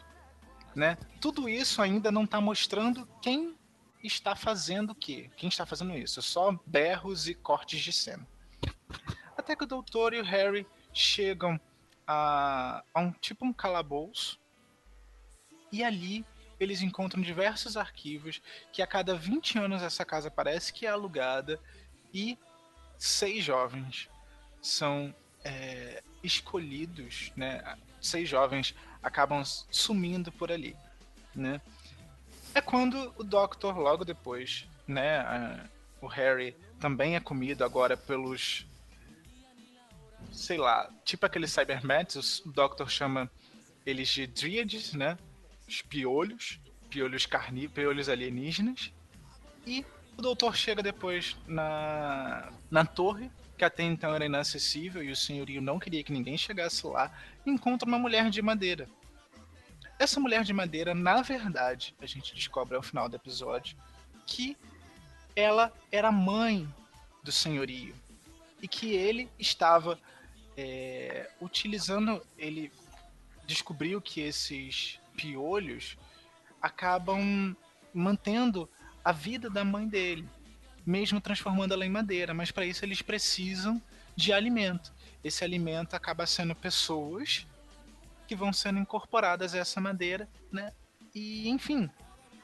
[0.75, 0.97] Né?
[1.19, 3.55] Tudo isso ainda não está mostrando quem
[4.03, 5.29] está fazendo o quê?
[5.37, 6.21] Quem está fazendo isso?
[6.21, 8.27] Só berros e cortes de cena.
[9.37, 11.59] Até que o doutor e o Harry chegam
[12.07, 14.39] a, a um tipo um calabouço.
[15.71, 16.25] E ali
[16.59, 18.41] eles encontram diversos arquivos
[18.71, 21.59] que a cada 20 anos essa casa parece que é alugada
[22.13, 22.37] e
[22.97, 24.07] seis jovens
[24.61, 27.77] são é, escolhidos, né?
[27.99, 30.75] Seis jovens acabam sumindo por ali,
[31.35, 31.59] né?
[32.53, 35.17] É quando o Doctor logo depois, né?
[35.19, 35.65] A,
[35.99, 38.65] o Harry também é comido agora pelos
[40.33, 43.31] sei lá, tipo aqueles cybernetics, o Doctor chama
[43.85, 45.17] eles de Dryades, né?
[45.67, 48.91] os piolhos, piolhos carní piolhos alienígenas.
[49.65, 49.85] E
[50.17, 55.61] o doutor chega depois na, na torre que até então era inacessível e o senhorio
[55.61, 57.11] não queria que ninguém chegasse lá,
[57.45, 58.89] encontra uma mulher de madeira.
[59.99, 63.77] Essa mulher de madeira, na verdade, a gente descobre ao final do episódio
[64.25, 64.57] que
[65.35, 66.67] ela era mãe
[67.23, 67.95] do senhorio
[68.61, 69.99] e que ele estava
[70.57, 72.71] é, utilizando, ele
[73.45, 75.97] descobriu que esses piolhos
[76.61, 77.55] acabam
[77.93, 78.69] mantendo
[79.03, 80.27] a vida da mãe dele,
[80.85, 83.81] mesmo transformando ela em madeira, mas para isso eles precisam
[84.15, 84.93] de alimento.
[85.23, 87.45] Esse alimento acaba sendo pessoas
[88.27, 90.71] que vão sendo incorporadas a essa madeira, né?
[91.13, 91.89] E enfim,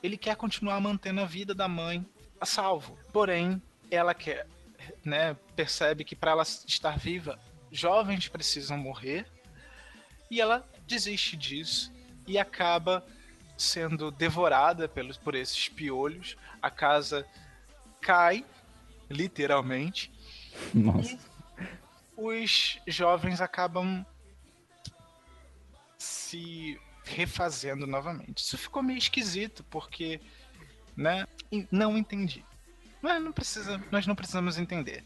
[0.03, 2.05] ele quer continuar mantendo a vida da mãe
[2.39, 2.97] a salvo.
[3.11, 4.47] Porém, ela quer,
[5.03, 7.39] né, percebe que para ela estar viva,
[7.71, 9.25] jovens precisam morrer.
[10.29, 11.91] E ela desiste disso
[12.27, 13.05] e acaba
[13.57, 16.37] sendo devorada pelos, por esses piolhos.
[16.61, 17.25] A casa
[18.01, 18.45] cai,
[19.09, 20.11] literalmente.
[20.73, 21.17] Nossa.
[22.17, 24.05] E os jovens acabam
[25.97, 28.43] se refazendo novamente.
[28.43, 30.21] Isso ficou meio esquisito, porque,
[30.95, 31.25] né,
[31.71, 32.45] não entendi.
[33.01, 35.03] Mas não precisa, nós não precisamos entender.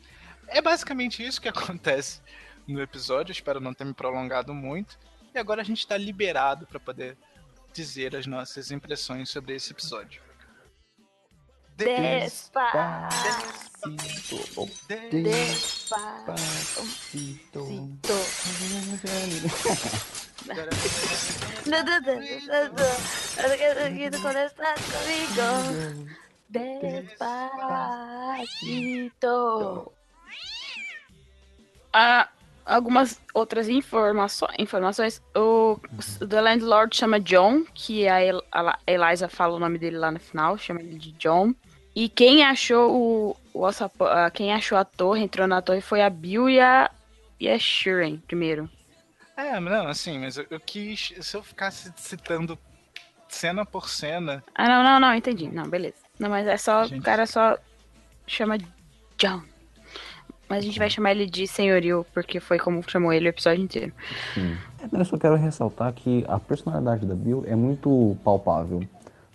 [0.47, 2.21] É basicamente isso que acontece
[2.67, 4.97] no episódio, espero não ter me prolongado muito.
[5.33, 7.17] E agora a gente está liberado para poder
[7.73, 10.21] dizer as nossas impressões sobre esse episódio.
[11.75, 12.79] Despacito.
[15.11, 16.39] Despacito.
[24.79, 25.59] Comigo.
[26.49, 27.53] Despacito.
[31.95, 32.29] Ah,
[32.65, 35.21] algumas outras informaço informações.
[35.35, 35.79] O
[36.27, 40.19] The Landlord chama John, que a, El a Eliza fala o nome dele lá no
[40.19, 41.53] final, chama ele de John.
[41.95, 46.09] E quem achou o, o ah, quem achou a torre, entrou na torre, foi a
[46.09, 46.89] Bill e a,
[47.39, 48.69] e a Shiren primeiro.
[49.35, 51.13] É, não, assim, mas eu, eu quis.
[51.21, 52.57] Se eu ficasse citando
[53.27, 54.43] cena por cena.
[54.53, 55.47] Ah, não, não, não, entendi.
[55.47, 55.97] Não, beleza.
[56.19, 56.85] Não, mas é só.
[56.85, 56.99] Gente.
[56.99, 57.57] O cara só
[58.27, 58.57] chama
[59.17, 59.43] John.
[60.47, 63.63] Mas a gente vai chamar ele de senhorio, porque foi como chamou ele o episódio
[63.63, 63.91] inteiro.
[64.33, 64.55] Sim.
[64.91, 68.81] Eu só quero ressaltar que a personalidade da Bill é muito palpável.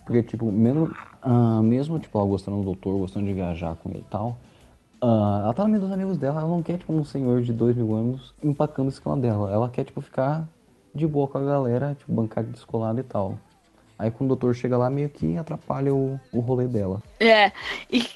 [0.05, 0.91] Porque, tipo, mesmo,
[1.21, 4.37] ah, mesmo tipo, ela gostando do doutor, gostando de viajar com ele e tal,
[5.01, 7.53] ah, ela tá no meio dos amigos dela, ela não quer, tipo, um senhor de
[7.53, 9.51] dois mil anos empacando a escala dela.
[9.51, 10.47] Ela quer, tipo, ficar
[10.93, 13.37] de boa com a galera, tipo, bancar de descolado e tal.
[13.97, 17.03] Aí quando o doutor chega lá, meio que atrapalha o, o rolê dela.
[17.19, 17.51] É,
[17.91, 18.07] e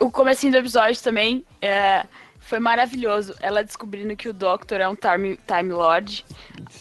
[0.00, 2.06] o comecinho do episódio também é,
[2.44, 3.34] foi maravilhoso.
[3.40, 6.24] Ela descobrindo que o Doctor é um Time, time Lord.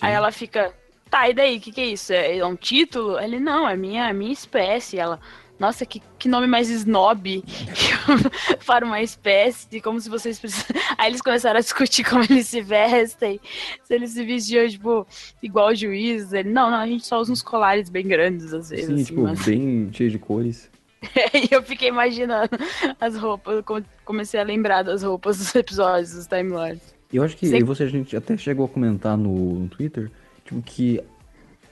[0.02, 0.74] Aí ela fica,
[1.10, 1.58] tá, e daí?
[1.58, 2.14] O que, que é isso?
[2.14, 3.20] É, é um título?
[3.20, 5.00] Ele, não, é minha, é minha espécie.
[5.00, 5.20] Ela,
[5.60, 7.44] nossa, que, que nome mais snob
[8.66, 10.76] para uma espécie, como se vocês precisam.
[10.98, 13.40] Aí eles começaram a discutir como eles se vestem,
[13.84, 15.08] se eles se vestiam, tipo,
[15.42, 16.34] igual juízes.
[16.34, 18.86] Ele, não, não, a gente só usa uns colares bem grandes às vezes.
[18.88, 20.73] Sim, assim, tipo, mas- bem cheio de cores.
[21.34, 22.50] e eu fiquei imaginando
[23.00, 23.64] as roupas,
[24.06, 26.94] comecei a lembrar das roupas dos episódios dos Time Lords.
[27.12, 30.10] Eu acho que Sem- você, a gente até chegou a comentar no, no Twitter,
[30.44, 31.00] tipo, que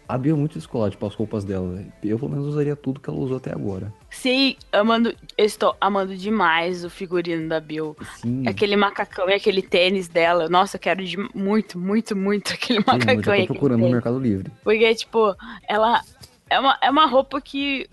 [0.08, 1.84] a Bill é muito descolada, tipo, as roupas dela.
[2.04, 3.94] Eu, pelo menos, usaria tudo que ela usou até agora.
[4.10, 7.96] Sim, amando, eu estou amando demais o figurino da Bill.
[8.18, 8.46] Sim.
[8.46, 10.50] Aquele macacão e aquele tênis dela.
[10.50, 13.90] Nossa, eu quero de muito, muito, muito aquele Sim, eu macacão já tô procurando no.
[13.90, 14.52] Mercado Livre.
[14.64, 15.34] Porque, tipo,
[15.68, 16.02] ela
[16.50, 17.90] é uma, é uma roupa que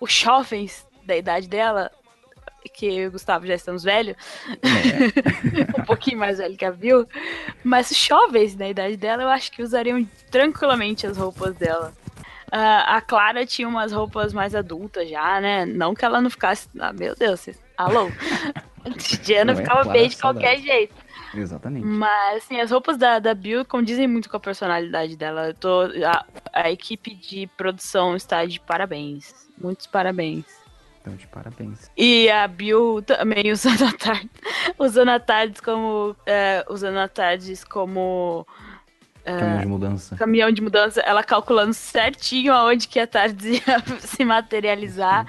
[0.00, 1.90] os jovens da idade dela,
[2.74, 4.16] que eu e o Gustavo já estamos velhos,
[5.78, 7.06] um pouquinho mais velho que a Bill,
[7.64, 11.92] mas os jovens da idade dela, eu acho que usariam tranquilamente as roupas dela.
[12.50, 15.66] Ah, a Clara tinha umas roupas mais adultas já, né?
[15.66, 16.66] Não que ela não ficasse.
[16.78, 18.10] Ah, meu Deus, vocês- alô?
[19.22, 20.94] Diana Não, é ficava bem de qualquer jeito.
[21.38, 21.86] Exatamente.
[21.86, 25.48] Mas, assim, as roupas da, da Bill condizem muito com a personalidade dela.
[25.48, 29.48] Eu tô, a, a equipe de produção está de parabéns.
[29.60, 30.44] Muitos parabéns.
[31.00, 31.90] Então, de parabéns.
[31.96, 34.30] E a Bill também usando a tarde,
[34.78, 36.14] usando a tardes como.
[36.26, 38.46] é, usando a tardes como
[39.36, 40.16] Caminhão de mudança.
[40.16, 45.26] caminhão de mudança, ela calculando certinho aonde que a tarde ia se materializar,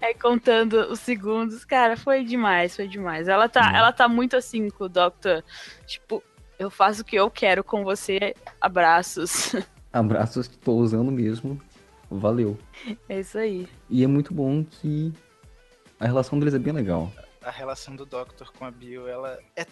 [0.00, 1.64] é, contando os segundos.
[1.64, 3.28] Cara, foi demais, foi demais.
[3.28, 3.76] Ela tá, Uhum.
[3.76, 5.42] ela tá muito assim com o Doctor.
[5.86, 6.22] Tipo,
[6.58, 8.34] eu faço o que eu quero com você.
[8.60, 9.54] Abraços.
[9.92, 11.60] Abraços que tô usando mesmo.
[12.10, 12.58] Valeu.
[13.08, 13.68] É isso aí.
[13.90, 15.12] E é muito bom que
[16.00, 17.12] a relação deles é bem legal.
[17.42, 19.66] A relação do Doctor com a Bill, ela é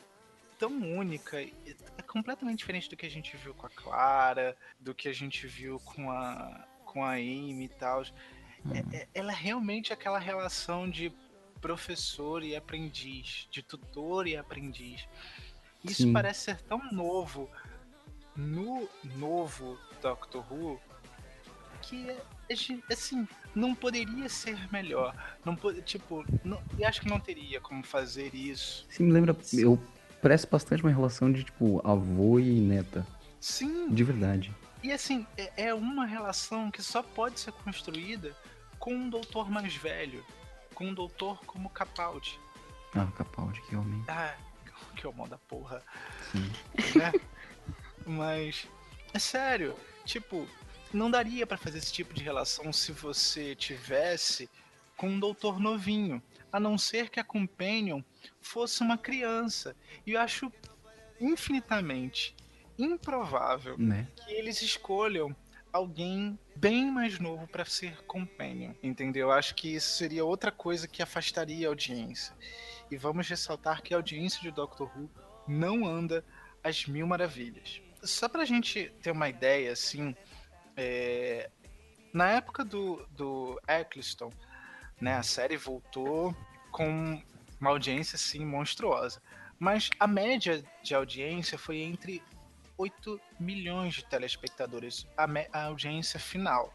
[0.59, 1.53] tão única, e
[1.99, 5.47] é completamente diferente do que a gente viu com a Clara, do que a gente
[5.47, 8.03] viu com a com a Amy e tal.
[8.73, 11.13] É- é- ela é realmente aquela relação de
[11.61, 15.07] professor e aprendiz, de tutor e aprendiz.
[15.85, 16.13] Isso Sim.
[16.13, 17.51] parece ser tão novo
[18.35, 20.81] no novo Doctor Who
[21.83, 22.17] que
[22.51, 25.15] ge- assim não poderia ser melhor.
[25.45, 28.87] Não po- tipo, não, eu acho que não teria como fazer isso.
[28.91, 29.37] Sim, me lembra.
[29.53, 29.79] Eu
[30.27, 33.07] presto bastante uma relação de, tipo, avô e neta.
[33.41, 34.53] Sim, De verdade.
[34.83, 38.37] E assim, é, é uma relação que só pode ser construída
[38.77, 40.25] com um doutor mais velho,
[40.75, 42.41] com um doutor como Capaldi.
[42.93, 44.03] Ah, Capaldi, que homem.
[44.09, 44.35] Ah,
[44.97, 45.81] que homão da porra,
[46.33, 46.51] Sim.
[46.99, 47.13] né?
[48.05, 48.67] Mas,
[49.15, 50.45] é sério, tipo,
[50.93, 54.51] não daria pra fazer esse tipo de relação se você tivesse
[54.97, 56.21] com um doutor novinho,
[56.57, 58.01] a não ser que a Companion
[58.41, 59.77] fosse uma criança.
[60.07, 60.51] E eu acho
[61.21, 62.35] infinitamente
[62.79, 64.09] improvável Né?
[64.17, 65.37] que eles escolham
[65.71, 69.31] alguém bem mais novo para ser companion, entendeu?
[69.31, 72.35] Acho que isso seria outra coisa que afastaria a audiência.
[72.91, 75.11] E vamos ressaltar que a audiência de Doctor Who
[75.47, 76.25] não anda
[76.65, 77.83] às mil maravilhas.
[78.03, 80.17] Só pra gente ter uma ideia, assim,
[80.75, 81.51] é,
[82.15, 84.33] na época do, do Eccleston,
[84.99, 86.35] né, a série voltou
[86.77, 87.23] com
[87.59, 89.23] uma audiência, assim, monstruosa.
[89.59, 92.23] Mas a média de audiência foi entre
[92.77, 95.27] 8 milhões de telespectadores, a,
[95.59, 96.75] a audiência final.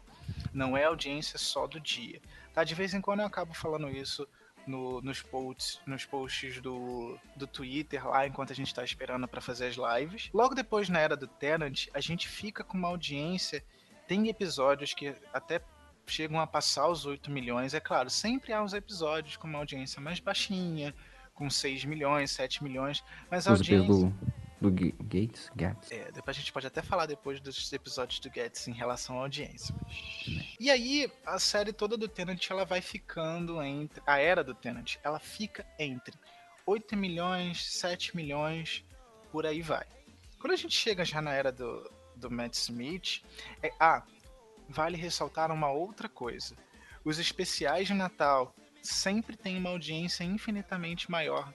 [0.52, 2.20] Não é audiência só do dia.
[2.52, 2.64] Tá?
[2.64, 4.26] De vez em quando eu acabo falando isso
[4.66, 9.40] no- nos posts, nos posts do, do Twitter lá, enquanto a gente está esperando para
[9.40, 10.30] fazer as lives.
[10.34, 13.64] Logo depois, na era do Tenant, a gente fica com uma audiência.
[14.08, 15.60] Tem episódios que até
[16.12, 17.74] chegam a passar os 8 milhões.
[17.74, 20.94] É claro, sempre há uns episódios com uma audiência mais baixinha,
[21.34, 23.02] com 6 milhões, 7 milhões.
[23.30, 23.86] Mas a Os audiência.
[23.86, 24.14] pelo.
[24.60, 25.50] Do Ga- Gates?
[25.56, 25.90] Gates?
[25.90, 29.22] É, depois a gente pode até falar depois dos episódios do Getz em relação à
[29.22, 29.74] audiência.
[30.60, 34.00] E aí, a série toda do Tenant, ela vai ficando entre...
[34.06, 36.14] A era do Tenant, ela fica entre
[36.64, 38.84] 8 milhões, 7 milhões,
[39.32, 39.84] por aí vai.
[40.38, 43.20] Quando a gente chega já na era do, do Matt Smith...
[43.60, 44.04] É, ah,
[44.72, 46.56] vale ressaltar uma outra coisa.
[47.04, 51.52] Os especiais de Natal sempre têm uma audiência infinitamente maior,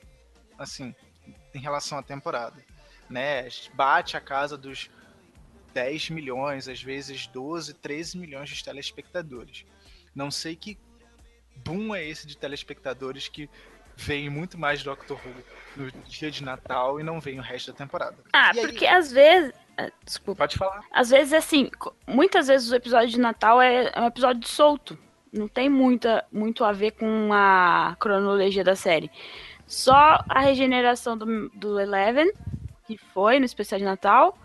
[0.58, 0.96] assim,
[1.54, 2.64] em relação à temporada
[3.10, 3.48] né?
[3.74, 4.90] Bate a casa dos
[5.74, 9.66] 10 milhões, às vezes 12, 13 milhões de telespectadores.
[10.14, 10.78] Não sei que
[11.58, 13.50] boom é esse de telespectadores que
[13.96, 15.34] vem muito mais Doctor Who
[15.76, 18.18] no dia de Natal e não vem o resto da temporada.
[18.34, 19.54] Ah, aí- porque às vezes.
[19.78, 20.40] Ah, Desculpa.
[20.44, 20.82] Pode falar.
[20.92, 21.70] Às vezes, assim,
[22.08, 24.98] muitas vezes o episódio de Natal é, é um episódio solto.
[25.32, 29.12] Não tem muita, muito a ver com a cronologia da série.
[29.66, 32.32] Só a regeneração do, do Eleven,
[32.88, 34.38] que foi no especial de Natal.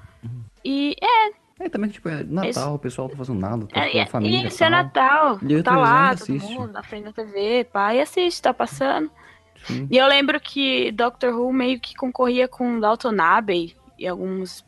[0.65, 3.91] E é, É, também, tipo, é Natal, Esse- o pessoal tá fazendo nada, tá é,
[3.93, 4.49] com a família.
[4.49, 5.39] isso é tal.
[5.39, 5.63] Natal.
[5.63, 9.11] Tá lá, todo mundo na frente da TV, pai, assiste, tá passando.
[9.65, 9.87] Sim.
[9.91, 14.65] E eu lembro que Doctor Who meio que concorria com Dalton Abbey e alguns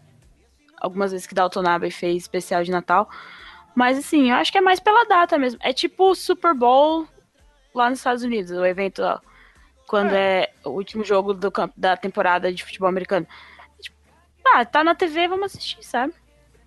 [0.84, 3.08] algumas vezes que Dalton Abbey fez especial de Natal.
[3.74, 5.58] Mas assim, eu acho que é mais pela data mesmo.
[5.62, 7.08] É tipo o Super Bowl
[7.74, 9.18] lá nos Estados Unidos, o evento ó,
[9.88, 13.26] quando é, o último jogo do campo da temporada de futebol americano.
[13.80, 13.96] Tipo,
[14.44, 16.12] ah, tá na TV, vamos assistir, sabe?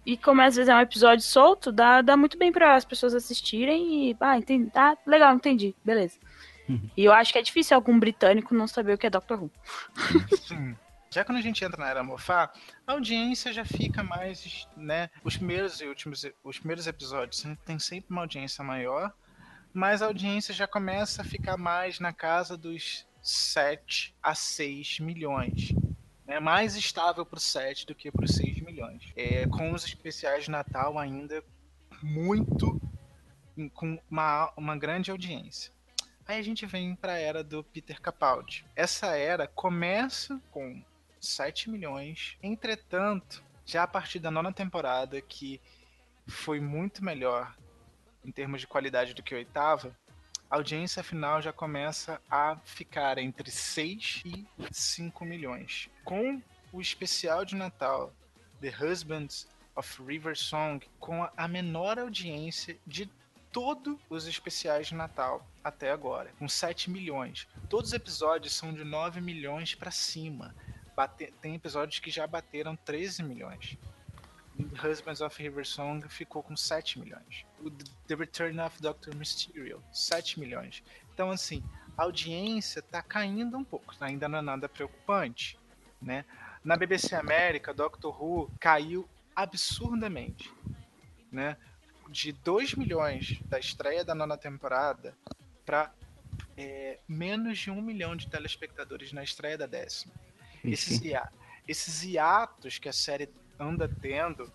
[0.05, 3.13] E como às vezes é um episódio solto, dá, dá muito bem para as pessoas
[3.13, 6.17] assistirem e, ah, entendi, tá legal, entendi, beleza.
[6.97, 9.51] E eu acho que é difícil algum britânico não saber o que é Doctor Who.
[10.35, 10.75] Sim.
[11.09, 12.51] Já quando a gente entra na era Mofá,
[12.85, 15.09] a audiência já fica mais, né?
[15.23, 19.13] Os primeiros e últimos, os primeiros episódios tem sempre uma audiência maior,
[19.73, 25.73] mas a audiência já começa a ficar mais na casa dos 7 a 6 milhões.
[26.27, 29.13] É mais estável para o 7 do que para os 6 milhões.
[29.15, 31.41] É, com os especiais de Natal ainda
[32.03, 32.81] muito
[33.73, 35.71] com uma, uma grande audiência.
[36.27, 38.65] Aí a gente vem para a era do Peter Capaldi.
[38.75, 40.83] Essa era começa com
[41.19, 42.37] 7 milhões.
[42.41, 45.59] Entretanto, já a partir da nona temporada, que
[46.27, 47.55] foi muito melhor
[48.25, 49.95] em termos de qualidade do que a oitava,
[50.49, 55.89] a audiência final já começa a ficar entre 6 e 5 milhões.
[56.05, 58.13] Com o especial de Natal,
[58.61, 63.09] The Husbands of River Song, com a- menor audiência de
[63.51, 67.47] todos os especiais de Natal até agora, com 7 milhões.
[67.69, 70.55] Todos os episódios são de 9 milhões pra cima.
[70.97, 73.77] Bate- tem episódios que já bateram 13 milhões.
[74.83, 77.45] Husbands of River Song ficou com 7 milhões.
[77.59, 79.15] O The Return of Dr.
[79.15, 80.83] Mysterio, 7 milhões.
[81.13, 81.63] Então, assim,
[81.95, 85.59] a audiência tá caindo um pouco, ainda não é nada preocupante,
[86.01, 86.25] né?
[86.63, 90.51] Na BBC América, Doctor Who caiu absurdamente,
[91.31, 91.55] né?
[92.09, 95.15] De 2 milhões da estreia da nona temporada
[95.63, 95.93] para
[96.57, 100.13] é, menos de um milhão de telespectadores na estreia da décima.
[100.63, 101.27] Esses, ia,
[101.67, 103.29] esses hiatos que a série
[103.59, 104.51] anda tendo,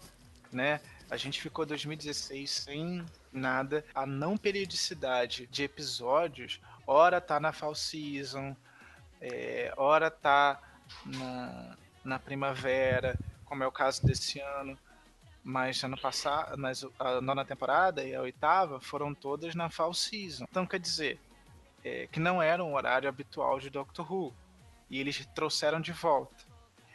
[0.50, 0.80] né?
[1.10, 3.84] A gente ficou 2016 sem nada.
[3.94, 8.56] A não periodicidade de episódios, ora tá na fall season,
[9.20, 10.60] é, ora tá
[11.04, 14.78] na, na primavera, como é o caso desse ano.
[15.44, 20.46] Mas ano passado, mas a nona temporada e a oitava foram todas na fall season.
[20.48, 21.20] Então quer dizer
[21.84, 24.32] é, que não era um horário habitual de Doctor Who.
[24.92, 26.44] E eles trouxeram de volta.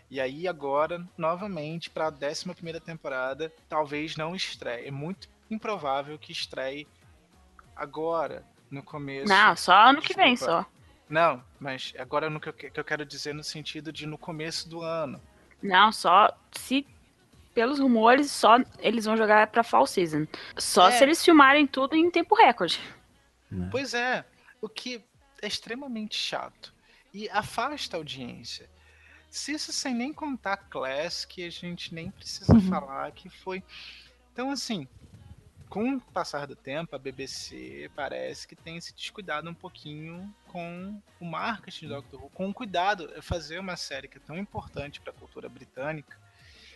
[0.08, 4.88] E aí agora, novamente, para a 11 primeira temporada, talvez não estreie.
[4.88, 6.88] É muito improvável que estreie
[7.76, 9.28] agora, no começo.
[9.28, 10.64] Não, só ano que vem, só.
[11.10, 14.70] Não, mas agora no que eu, que eu quero dizer no sentido de no começo
[14.70, 15.20] do ano.
[15.62, 16.86] Não, só se
[17.56, 20.28] pelos rumores, só eles vão jogar pra Fall Season.
[20.56, 20.92] Só é.
[20.92, 22.80] se eles filmarem tudo em tempo recorde.
[23.50, 23.68] Né?
[23.72, 24.24] Pois é,
[24.62, 25.04] o que
[25.42, 26.77] é extremamente chato
[27.18, 28.70] e afasta a audiência.
[29.28, 32.62] Se isso sem nem contar Class, que a gente nem precisa uhum.
[32.62, 33.64] falar que foi.
[34.32, 34.88] Então, assim,
[35.68, 41.02] com o passar do tempo, a BBC parece que tem se descuidado um pouquinho com
[41.20, 44.38] o marketing do Doctor Who, com o cuidado de fazer uma série que é tão
[44.38, 46.20] importante para a cultura britânica.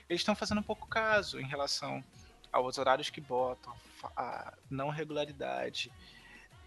[0.10, 2.04] Eles estão fazendo um pouco caso em relação
[2.52, 3.74] aos horários que botam,
[4.18, 5.92] a não regularidade,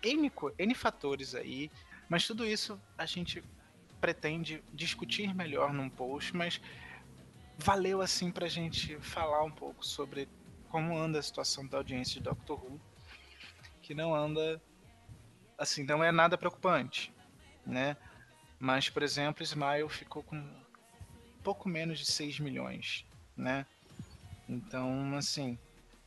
[0.01, 1.71] N, N fatores aí,
[2.09, 3.43] mas tudo isso a gente
[4.05, 6.61] pretende discutir melhor num post, mas
[7.57, 10.29] valeu assim para a gente falar um pouco sobre
[10.69, 12.79] como anda a situação da audiência de Doctor Who,
[13.81, 14.61] que não anda
[15.57, 17.15] assim, não é nada preocupante,
[17.65, 17.97] né?
[18.59, 20.47] Mas, por exemplo, Smile ficou com
[21.43, 23.65] pouco menos de 6 milhões, né?
[24.47, 25.59] Então, assim,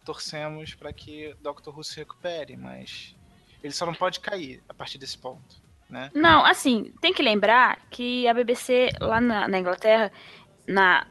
[0.06, 3.16] torcemos para que Doctor Who se recupere, mas
[3.64, 6.10] ele só não pode cair a partir desse ponto né?
[6.14, 10.12] Não, assim, tem que lembrar que a BBC lá na, na Inglaterra,
[10.68, 11.08] na,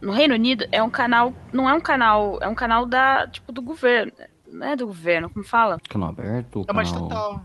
[0.00, 1.32] no Reino Unido, é um canal.
[1.52, 2.38] Não é um canal.
[2.40, 3.26] É um canal da.
[3.26, 4.12] Tipo, do governo.
[4.46, 5.78] Não é do governo, como fala?
[5.88, 6.64] Canal aberto.
[6.68, 7.44] É uma estatal.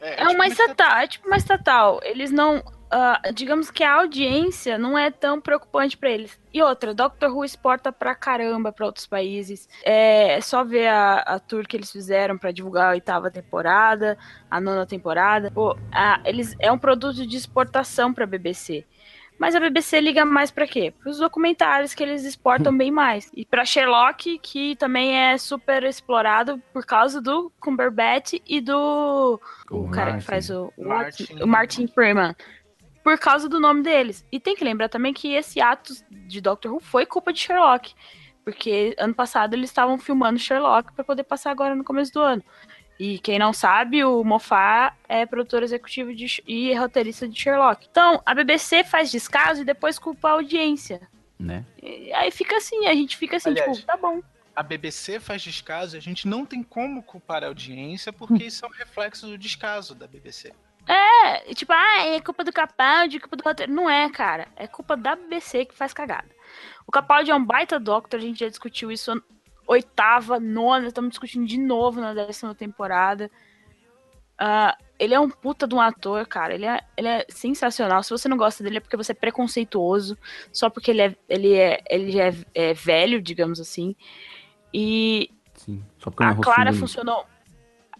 [0.00, 2.00] É, é, uma estatal, é tipo uma estatal.
[2.02, 6.38] Eles não uh, digamos que a audiência não é tão preocupante para eles.
[6.52, 9.68] E outra, Doctor Who exporta pra caramba para outros países.
[9.84, 14.18] É, é, só ver a, a tour que eles fizeram para divulgar a oitava temporada,
[14.50, 15.50] a nona temporada.
[15.50, 18.84] Pô, a, eles é um produto de exportação para BBC.
[19.38, 20.92] Mas a BBC liga mais para quê?
[20.98, 23.30] Para os documentários que eles exportam bem mais.
[23.34, 29.84] E para Sherlock, que também é super explorado por causa do Cumberbatch e do o,
[29.84, 32.34] o cara que faz o, o Martin, o Martin Freeman
[33.08, 34.22] por causa do nome deles.
[34.30, 37.94] E tem que lembrar também que esse ato de Doctor Who foi culpa de Sherlock.
[38.44, 42.42] Porque ano passado eles estavam filmando Sherlock para poder passar agora no começo do ano.
[42.98, 47.86] E quem não sabe, o Moffat é produtor executivo de, e roteirista de Sherlock.
[47.88, 51.00] Então, a BBC faz descaso e depois culpa a audiência.
[51.38, 51.64] Né?
[51.80, 54.20] E aí fica assim, a gente fica assim, Aliás, tipo, tá bom.
[54.56, 58.64] A BBC faz descaso e a gente não tem como culpar a audiência porque isso
[58.64, 60.52] é um reflexo do descaso da BBC.
[60.88, 63.72] É, tipo, ah, é culpa do Capaldi, culpa do roteiro.
[63.72, 64.48] Não é, cara.
[64.56, 66.28] É culpa da BBC que faz cagada.
[66.86, 69.22] O Capaldi é um baita Doctor, a gente já discutiu isso
[69.68, 73.30] oitava, nona, estamos discutindo de novo na décima temporada.
[74.40, 76.54] Uh, ele é um puta de um ator, cara.
[76.54, 78.02] Ele é, ele é sensacional.
[78.02, 80.16] Se você não gosta dele é porque você é preconceituoso,
[80.50, 83.94] só porque ele é, ele é, ele é, é velho, digamos assim.
[84.72, 85.84] E Sim,
[86.18, 87.26] a Clara funcionou.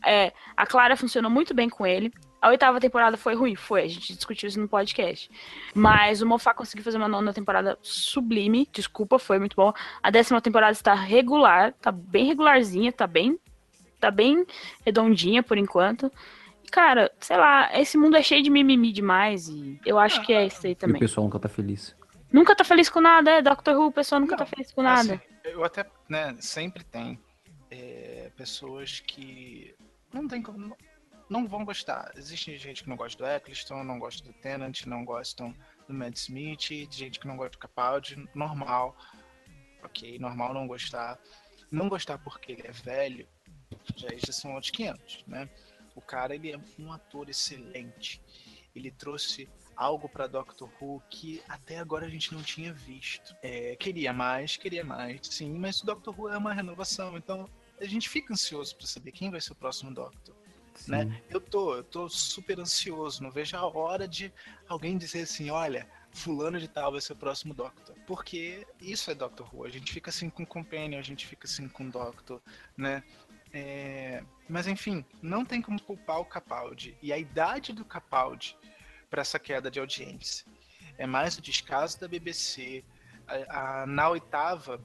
[0.05, 2.11] É, a Clara funcionou muito bem com ele.
[2.41, 3.57] A oitava temporada foi ruim?
[3.57, 5.31] Foi, a gente discutiu isso no podcast.
[5.75, 8.69] Mas o Mofá conseguiu fazer uma nona temporada sublime.
[8.73, 9.73] Desculpa, foi muito bom.
[10.03, 13.39] A décima temporada está regular, tá bem regularzinha, tá bem.
[13.99, 14.47] Tá bem
[14.87, 16.13] redondinha por enquanto.
[16.71, 20.47] cara, sei lá, esse mundo é cheio de mimimi demais e eu acho que é
[20.47, 20.95] isso aí também.
[20.95, 21.97] E o pessoal nunca tá feliz.
[22.33, 24.71] Nunca tá feliz com nada, é Doctor Who, o pessoal nunca tá Não, tá feliz
[24.71, 25.15] com nada.
[25.15, 27.19] Assim, eu até, né, sempre tem
[27.71, 29.75] é, pessoas que
[30.13, 30.77] não tem como
[31.29, 32.13] não vão gostar.
[32.17, 35.55] Existe gente que não gosta do Eccleston, não gosta do Tennant, não gostam
[35.87, 38.97] do Matt Smith, gente que não gosta do Capaldi, normal.
[39.83, 41.19] Ok, normal não gostar.
[41.71, 43.29] Não gostar porque ele é velho,
[43.95, 45.49] já, já são outros 500, né?
[45.95, 48.23] O cara, ele é um ator excelente.
[48.75, 53.37] Ele trouxe algo para Doctor Who que até agora a gente não tinha visto.
[53.43, 57.49] É, queria mais, queria mais, sim, mas o Doctor Who é uma renovação, então
[57.81, 60.35] a gente fica ansioso para saber quem vai ser o próximo Doctor
[60.87, 61.23] né?
[61.29, 64.33] Eu tô, eu tô super ansioso, não vejo a hora de
[64.69, 67.97] alguém dizer assim, olha, fulano de tal vai ser o próximo Doctor.
[68.07, 71.69] Porque isso é Doctor Who, a gente fica assim com Companion, a gente fica assim
[71.69, 72.41] com Doctor,
[72.77, 73.03] né?
[73.53, 76.97] É, mas enfim, não tem como culpar o Capaldi.
[77.03, 78.57] E a idade do Capaldi
[79.09, 80.47] para essa queda de audiência
[80.99, 82.85] é mais o descaso da BBC.
[83.27, 84.81] A, a, na oitava,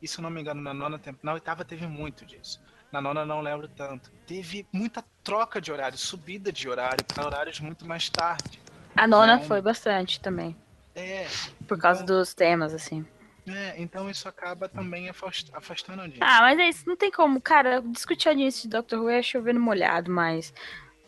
[0.00, 2.60] e se eu não me engano, na nona temporada, na oitava teve muito disso.
[2.92, 4.10] Na nona não lembro tanto.
[4.26, 8.60] Teve muita troca de horário, subida de horário para horários muito mais tarde.
[8.96, 9.44] A nona né?
[9.44, 10.56] foi bastante também.
[10.94, 11.26] É.
[11.68, 13.04] Por causa então, dos temas, assim.
[13.46, 16.26] É, então isso acaba também afastando a audiência.
[16.26, 17.40] Ah, mas é isso, não tem como.
[17.40, 20.52] Cara, discutir a audiência de Doctor Who é chovendo molhado, mas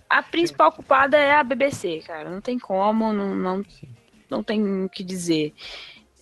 [0.08, 0.76] a principal Sim.
[0.76, 2.30] culpada é a BBC, cara.
[2.30, 3.64] Não tem como, não, não,
[4.30, 5.52] não tem o que dizer.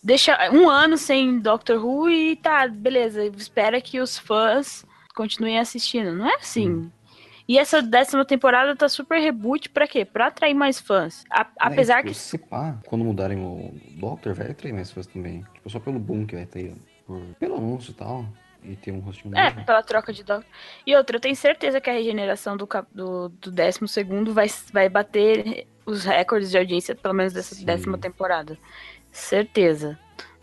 [0.02, 3.24] Deixa um ano sem Doctor Who e tá, beleza.
[3.26, 4.86] Espera que os fãs
[5.16, 6.12] continuem assistindo.
[6.12, 6.70] Não é assim.
[6.70, 6.90] Hum.
[7.48, 10.04] E essa décima temporada tá super reboot pra quê?
[10.04, 11.24] Pra atrair mais fãs.
[11.30, 12.14] A, apesar tipo, que.
[12.14, 15.44] Se pá, quando mudarem o Doctor, vai atrair mais fãs também.
[15.54, 16.74] Tipo, só pelo boom que vai ter.
[17.06, 17.20] Por...
[17.38, 18.26] Pelo anúncio e tal.
[18.64, 20.50] E ter um rostinho É, pela troca de Doctor.
[20.84, 24.88] E outra, eu tenho certeza que a regeneração do, do, do décimo segundo vai, vai
[24.88, 27.64] bater os recordes de audiência, pelo menos dessa Sim.
[27.64, 28.58] décima temporada.
[29.12, 29.96] Certeza.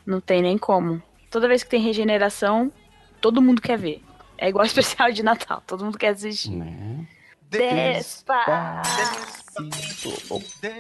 [0.05, 1.03] Não tem nem como.
[1.29, 2.71] Toda vez que tem regeneração,
[3.19, 4.01] todo mundo quer ver.
[4.37, 6.51] É igual especial de Natal, todo mundo quer assistir.
[6.51, 7.07] Né?
[7.49, 8.43] Despacito.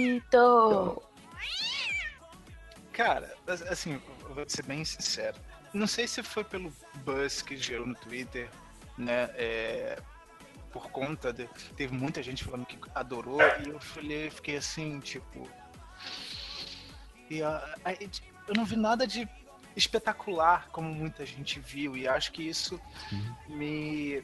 [0.00, 1.02] Despacito.
[2.92, 3.34] Cara,
[3.68, 4.00] assim,
[4.34, 5.36] vou ser bem sincero.
[5.72, 6.72] Não sei se foi pelo
[7.04, 8.48] buzz que gerou no Twitter
[9.00, 9.30] né?
[9.34, 10.02] É,
[10.72, 11.48] por conta de.
[11.76, 15.48] Teve muita gente falando que adorou, e eu falei, fiquei assim, tipo.
[17.28, 19.28] E a, a, eu não vi nada de
[19.76, 22.80] espetacular como muita gente viu, e acho que isso
[23.48, 24.22] me.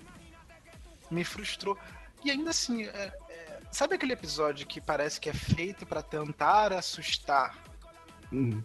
[1.10, 1.78] me frustrou.
[2.24, 6.72] E ainda assim, é, é, sabe aquele episódio que parece que é feito para tentar
[6.72, 7.56] assustar?
[8.32, 8.62] Uhum.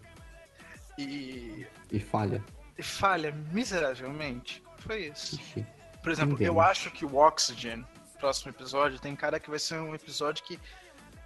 [0.98, 1.66] E.
[1.90, 2.44] E falha.
[2.76, 4.62] E falha miseravelmente?
[4.78, 5.36] Foi isso.
[5.36, 5.66] Ixi.
[6.02, 7.86] Por exemplo, eu acho que o Oxygen,
[8.18, 10.58] próximo episódio, tem cara que vai ser um episódio que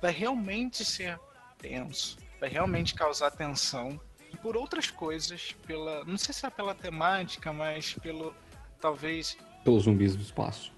[0.00, 1.18] vai realmente ser
[1.58, 3.98] tenso, vai realmente causar tensão
[4.42, 8.34] por outras coisas, pela, não sei se é pela temática, mas pelo
[8.80, 10.72] talvez pelos zumbis do espaço.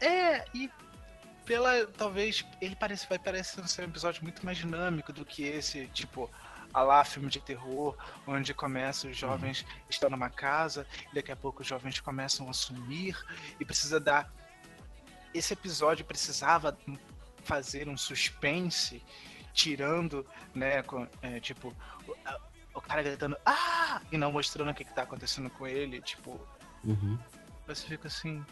[0.00, 0.70] É, e
[1.46, 5.86] pela talvez ele parece vai parecer ser um episódio muito mais dinâmico do que esse,
[5.88, 6.30] tipo,
[6.74, 7.96] a lá filme de terror,
[8.26, 9.68] onde começa os jovens uhum.
[9.88, 13.16] estão numa casa, e daqui a pouco os jovens começam a sumir
[13.58, 14.30] e precisa dar
[15.32, 16.76] esse episódio precisava
[17.42, 19.02] fazer um suspense
[19.52, 21.74] tirando, né, com, é, tipo
[22.08, 22.16] o,
[22.74, 26.40] o, cara gritando ah e não mostrando o que, que tá acontecendo com ele, tipo
[26.84, 27.18] uhum.
[27.66, 28.44] você fica assim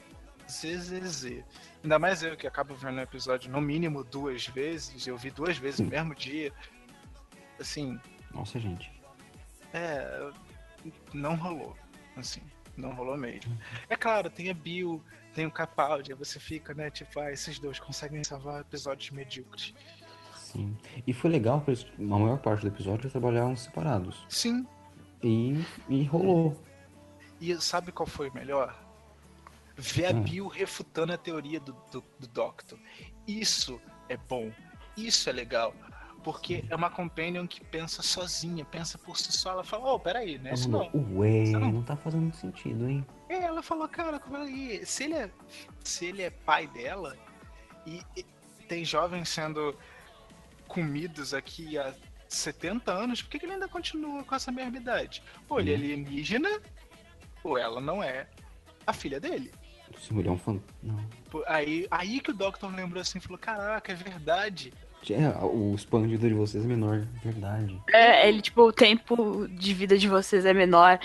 [0.48, 1.44] ZZZ.
[1.82, 5.56] Ainda mais eu que acabo vendo o episódio no mínimo duas vezes, eu vi duas
[5.56, 6.52] vezes no mesmo dia.
[7.60, 7.98] Assim,
[8.35, 8.91] nossa, gente.
[9.72, 10.30] É,
[11.12, 11.76] não rolou.
[12.16, 12.43] Assim,
[12.76, 13.57] não rolou mesmo.
[13.89, 15.03] É claro, tem a Bill,
[15.35, 19.74] tem o Capaldi, você fica, né, tipo, ah, esses dois conseguem salvar episódios medíocres.
[20.37, 20.76] Sim.
[21.07, 24.26] E foi legal que a maior parte do episódio eles trabalhavam separados.
[24.28, 24.66] Sim.
[25.22, 26.61] E, e rolou.
[27.41, 28.78] E sabe qual foi o melhor?
[29.76, 30.12] Ver a ah.
[30.12, 32.78] Bill refutando a teoria do, do, do Doctor.
[33.26, 34.53] Isso é bom.
[34.97, 35.74] Isso é legal.
[36.22, 39.50] Porque é uma companion que pensa sozinha, pensa por si só.
[39.52, 40.54] Ela fala, oh, peraí, né?
[40.54, 40.88] Isso não.
[41.14, 41.72] Ué, não.
[41.72, 43.04] não tá fazendo sentido, hein?
[43.28, 45.30] É, ela falou, cara, como aí, se ele é,
[45.82, 47.16] se ele é pai dela
[47.84, 48.24] e, e
[48.68, 49.76] tem jovens sendo
[50.68, 51.92] comidos aqui há
[52.28, 55.22] 70 anos, por que, que ele ainda continua com essa mesma idade?
[55.48, 55.82] Pô, ele é uhum.
[55.82, 56.60] alienígena
[57.42, 58.28] ou ela não é
[58.86, 59.52] a filha dele?
[59.96, 60.60] Esse mulher é um fã.
[60.82, 61.04] Não.
[61.46, 64.72] Aí, aí que o Doctor lembrou assim, falou, caraca, é verdade.
[65.11, 67.76] É, o expandido de vocês é menor, verdade.
[67.92, 71.00] É, ele, tipo, o tempo de vida de vocês é menor.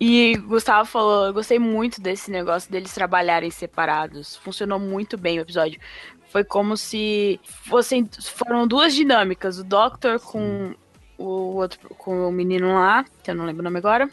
[0.00, 4.36] E Gustavo falou, eu gostei muito desse negócio deles trabalharem separados.
[4.36, 5.80] Funcionou muito bem o episódio.
[6.28, 10.26] Foi como se fossem foram duas dinâmicas, o Doctor Sim.
[10.26, 10.74] com
[11.18, 14.10] o outro com o menino lá, que eu não lembro o nome agora.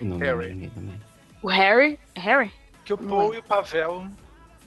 [0.00, 0.70] Não Harry.
[1.42, 2.50] O Harry, Harry?
[2.84, 4.06] Que o Paul e o Pavel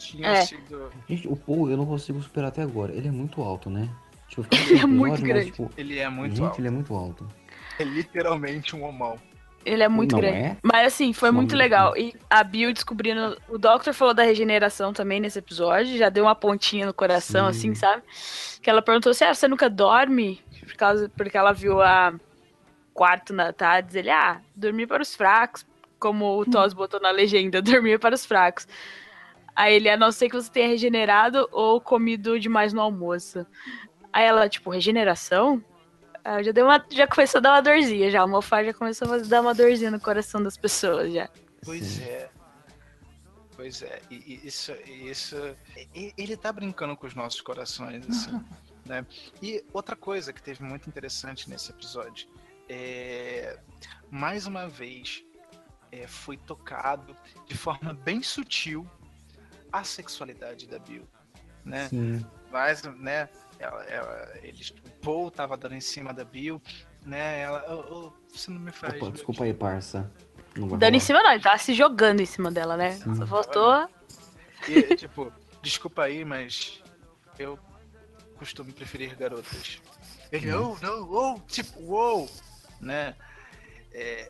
[0.07, 0.45] tinha é.
[0.45, 0.89] sido.
[1.07, 2.93] Gente, o Paul eu não consigo superar até agora.
[2.93, 3.89] Ele é muito alto, né?
[4.27, 5.45] Tipo, ele é muito grande.
[5.45, 6.59] Mas, tipo, ele é muito gente, alto.
[6.59, 7.27] ele é muito alto.
[7.79, 9.19] É literalmente um homão.
[9.65, 10.37] Ele é muito não grande.
[10.37, 10.57] É?
[10.61, 11.97] Mas assim, foi muito legal.
[11.97, 13.35] E a Bill descobrindo.
[13.49, 15.97] O Doctor falou da regeneração também nesse episódio.
[15.97, 17.71] Já deu uma pontinha no coração, Sim.
[17.71, 18.03] assim, sabe?
[18.61, 20.39] Que ela perguntou assim: ah, você nunca dorme?
[20.59, 22.13] Por causa, porque ela viu a
[22.93, 23.97] quarto na tarde.
[23.97, 25.65] Ele, ah, dormir para os fracos.
[25.97, 28.67] Como o Toss botou na legenda, dormir para os fracos.
[29.55, 33.45] Aí ele, a não ser que você tenha regenerado ou comido demais no almoço.
[34.11, 35.63] Aí ela, tipo, regeneração?
[36.23, 38.25] Aí já, deu uma, já começou a dar uma dorzinha já.
[38.25, 41.29] O Mofá já começou a dar uma dorzinha no coração das pessoas já.
[41.63, 42.29] Pois é.
[43.55, 45.37] Pois é, e, e isso, e isso.
[45.95, 48.43] e- Ele tá brincando com os nossos corações, assim.
[48.85, 49.05] né?
[49.41, 52.27] E outra coisa que teve muito interessante nesse episódio
[52.67, 53.57] é.
[54.11, 55.23] Mais uma vez,
[55.91, 57.15] é, foi tocado
[57.47, 58.85] de forma bem sutil
[59.79, 61.07] a sexualidade da Bill.
[61.63, 61.87] Né?
[61.89, 62.25] Sim.
[62.51, 63.27] Mas, né,
[63.59, 66.61] ela, ela- eles, o Paul tava dando em cima da Bill,
[67.05, 67.41] né?
[67.41, 69.01] Ela, "Ô, ô, você não me faz.
[69.01, 70.11] Opa, desculpa aí, parça.
[70.79, 72.91] Dando em cima não, ele tava se jogando em cima dela, né?
[72.93, 73.15] Sim.
[73.15, 73.89] Só faltou.
[74.69, 76.81] E, tipo, desculpa aí, mas
[77.37, 77.59] eu
[78.37, 79.81] costumo preferir garotas.
[80.31, 82.29] Ele, oh, não, oh, tipo, uou,
[82.79, 83.15] né?
[83.93, 84.29] É,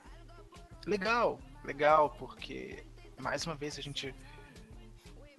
[0.85, 2.83] legal, legal, porque
[3.19, 4.13] mais uma vez a gente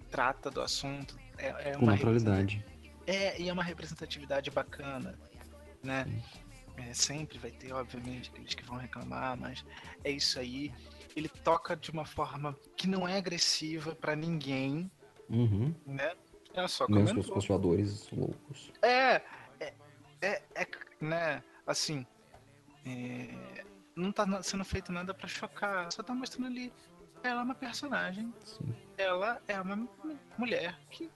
[0.09, 1.17] trata do assunto.
[1.37, 2.63] É, é Com uma naturalidade.
[3.05, 5.17] é, e é uma representatividade bacana,
[5.83, 6.05] né?
[6.77, 9.65] É, sempre vai ter, obviamente, aqueles que vão reclamar, mas
[10.03, 10.71] é isso aí.
[11.15, 14.89] Ele toca de uma forma que não é agressiva pra ninguém,
[15.29, 15.73] Uhum.
[15.85, 16.13] né?
[16.53, 17.19] É só Menos comentou.
[17.23, 18.71] os consoladores loucos.
[18.81, 19.21] É,
[19.59, 19.73] é,
[20.21, 20.67] é, é,
[21.01, 21.43] né?
[21.65, 22.05] Assim,
[22.85, 23.63] é,
[23.95, 26.71] não tá sendo feito nada pra chocar, só tá mostrando ali.
[27.23, 28.73] Ela é uma personagem, Sim.
[28.97, 29.89] ela é uma mu-
[30.37, 31.09] mulher que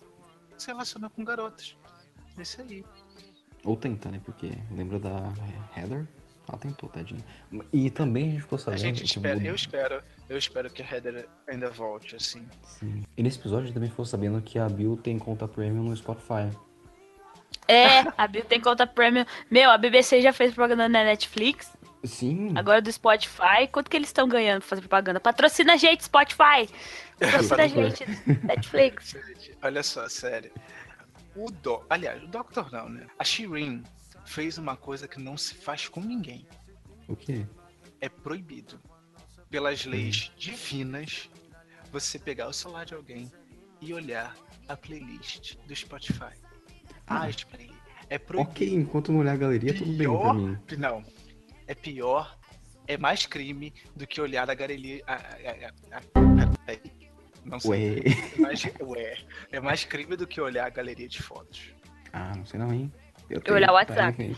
[0.58, 1.78] se relaciona com garotas.
[2.38, 2.84] É isso aí.
[3.64, 4.20] Ou tenta, né?
[4.24, 5.32] Porque lembra da
[5.78, 6.08] Heather?
[6.50, 7.24] Ela tentou, tadinha.
[7.72, 8.80] E também a gente ficou A sabendo.
[8.82, 12.46] gente que espera, o- eu espero, eu espero que a Heather ainda volte, assim.
[12.64, 13.04] Sim.
[13.16, 15.96] E nesse episódio a gente também ficou sabendo que a Bill tem conta premium no
[15.96, 16.50] Spotify.
[17.68, 19.26] É, a Bill tem conta premium.
[19.50, 21.72] Meu, a BBC já fez propaganda na Netflix,
[22.04, 22.54] Sim.
[22.58, 23.68] agora do Spotify.
[23.72, 25.20] Quanto que eles estão ganhando pra fazer propaganda?
[25.20, 26.68] Patrocina a gente, Spotify!
[27.20, 28.06] Patrocina a gente,
[28.44, 29.16] Netflix.
[29.62, 30.52] Olha só, sério.
[31.36, 31.84] O Do...
[31.90, 33.08] Aliás, o Doctor não, né?
[33.18, 33.84] A Shirin
[34.26, 36.46] fez uma coisa que não se faz com ninguém.
[37.08, 37.46] O quê?
[38.00, 38.80] É proibido.
[39.50, 41.30] Pelas leis divinas,
[41.92, 43.32] você pegar o celular de alguém
[43.82, 44.36] e olhar
[44.68, 46.34] a playlist do Spotify.
[47.08, 47.20] Ah.
[47.20, 47.46] Playlists.
[48.10, 48.50] É proibido.
[48.52, 50.58] Ok, enquanto não olhar a galeria, tudo bem pra Pior- mim.
[50.78, 51.04] Não.
[51.72, 52.38] É pior.
[52.86, 55.02] É mais crime do que olhar a galeria.
[55.08, 56.22] A, a, a,
[57.46, 57.72] não sei.
[57.72, 58.00] Ué.
[58.36, 59.18] É mais, ué.
[59.54, 61.74] É mais crime do que olhar a galeria de fotos.
[62.12, 62.92] Ah, não sei não, hein?
[63.30, 64.36] Eu olhar o WhatsApp.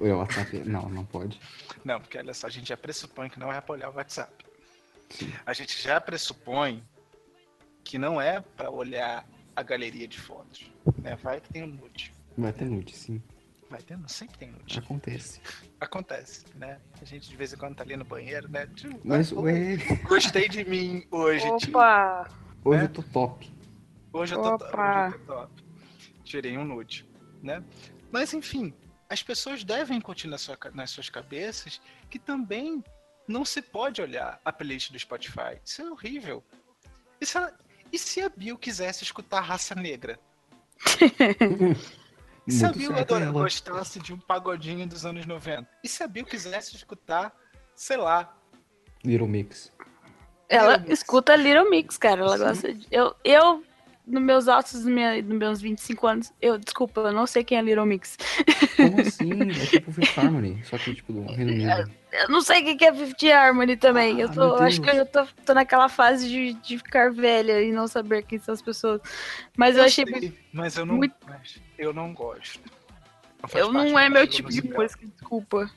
[0.00, 0.58] Olhar o WhatsApp.
[0.68, 1.40] Não, não pode.
[1.84, 4.44] Não, porque olha só, a gente já pressupõe que não é pra olhar o WhatsApp.
[5.08, 5.32] Sim.
[5.46, 6.82] A gente já pressupõe
[7.84, 9.24] que não é pra olhar
[9.54, 10.68] a galeria de fotos.
[10.98, 11.14] Né?
[11.14, 12.12] Vai que tem um nude.
[12.36, 13.22] Vai ter nude, sim.
[13.70, 14.78] Vai ter, sempre tem nude.
[14.78, 15.40] Acontece.
[15.82, 16.78] Acontece, né?
[17.00, 18.68] A gente de vez em quando tá ali no banheiro, né?
[18.68, 21.70] Tipo, Mas, ué, Gostei de mim hoje, tio.
[21.70, 22.30] Opa!
[22.64, 22.84] hoje né?
[22.84, 23.52] eu tô top.
[24.12, 25.64] Hoje eu tô, hoje eu tô top.
[26.22, 27.04] Tirei um nude,
[27.42, 27.64] né?
[28.12, 28.72] Mas enfim,
[29.10, 32.82] as pessoas devem na sua nas suas cabeças que também
[33.26, 35.58] não se pode olhar a playlist do Spotify.
[35.64, 36.44] Isso é horrível.
[37.20, 37.58] E se, ela-
[37.92, 40.16] e se a Bill quisesse escutar raça negra?
[42.46, 43.30] E se a Bill ela.
[43.30, 45.68] gostasse de um pagodinho dos anos 90?
[45.84, 47.32] E se a Bill quisesse escutar,
[47.74, 48.36] sei lá,
[49.04, 49.72] Little Mix.
[50.48, 51.00] Ela Little Mix.
[51.00, 52.22] escuta Little Mix, cara.
[52.22, 52.44] Ela Sim.
[52.44, 52.86] gosta de.
[52.90, 53.64] Eu, eu
[54.06, 57.56] nos meus altos, nos minha- nos meus 25 anos, eu, desculpa, eu não sei quem
[57.58, 58.16] é Little Mix.
[58.76, 59.30] Como assim?
[59.50, 61.90] É tipo Fifth Harmony, só que tipo do Reino Unido.
[62.12, 64.16] Eu não sei quem que é Fifty Harmony também.
[64.16, 67.62] Ah, eu tô, acho que eu já tô, tô naquela fase de, de ficar velha
[67.62, 69.00] e não saber quem são as pessoas.
[69.56, 70.04] Mas eu, achei.
[70.06, 72.60] sei, mas eu não, muito- mas eu não gosto.
[73.48, 75.70] faz Eu não é meu tipo de música, desculpa.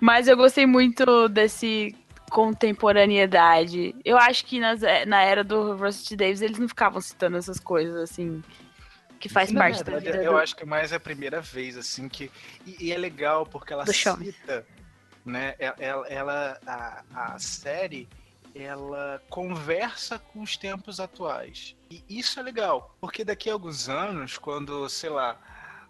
[0.00, 1.94] Mas eu gostei muito desse
[2.32, 3.94] contemporaneidade.
[4.04, 7.94] Eu acho que nas- na era do Rusty Davis eles não ficavam citando essas coisas
[7.96, 8.42] assim.
[9.20, 10.24] Que faz Na parte da verdade, vida.
[10.24, 12.30] Eu do- acho que mais é a primeira vez, assim, que.
[12.66, 14.16] E, e é legal porque ela Do show.
[14.16, 14.66] cita,
[15.24, 15.54] né?
[15.60, 17.04] Ela, ela, ela- a,
[17.34, 18.08] a série,
[18.52, 21.76] ela conversa com os tempos atuais.
[21.88, 25.38] E isso é legal, porque daqui a alguns anos, quando, sei lá,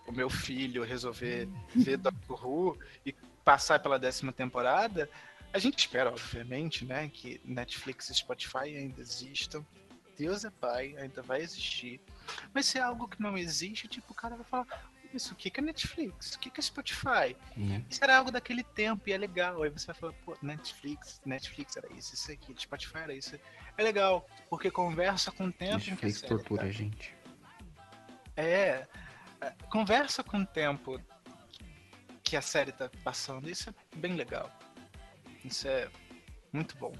[0.07, 5.09] o meu filho resolver ver Doctor Who e passar pela décima temporada,
[5.53, 9.65] a gente espera, obviamente, né, que Netflix e Spotify ainda existam.
[10.17, 12.01] Deus é pai, ainda vai existir.
[12.53, 14.67] Mas se é algo que não existe, tipo, o cara vai falar,
[15.13, 16.35] isso, o que que é Netflix?
[16.35, 17.37] O que que é Spotify?
[17.57, 17.85] Né?
[17.89, 19.63] Isso era algo daquele tempo e é legal.
[19.63, 23.39] Aí você vai falar, pô, Netflix, Netflix era isso, isso aqui, Spotify era isso.
[23.77, 26.69] É legal, porque conversa com o tempo que Netflix série tortura tá.
[26.69, 27.15] a gente.
[28.37, 28.87] É,
[29.41, 31.01] é, conversa com o tempo
[32.23, 33.51] que a série tá passando.
[33.51, 34.51] Isso é bem legal.
[35.45, 35.89] Isso é
[36.53, 36.93] muito bom.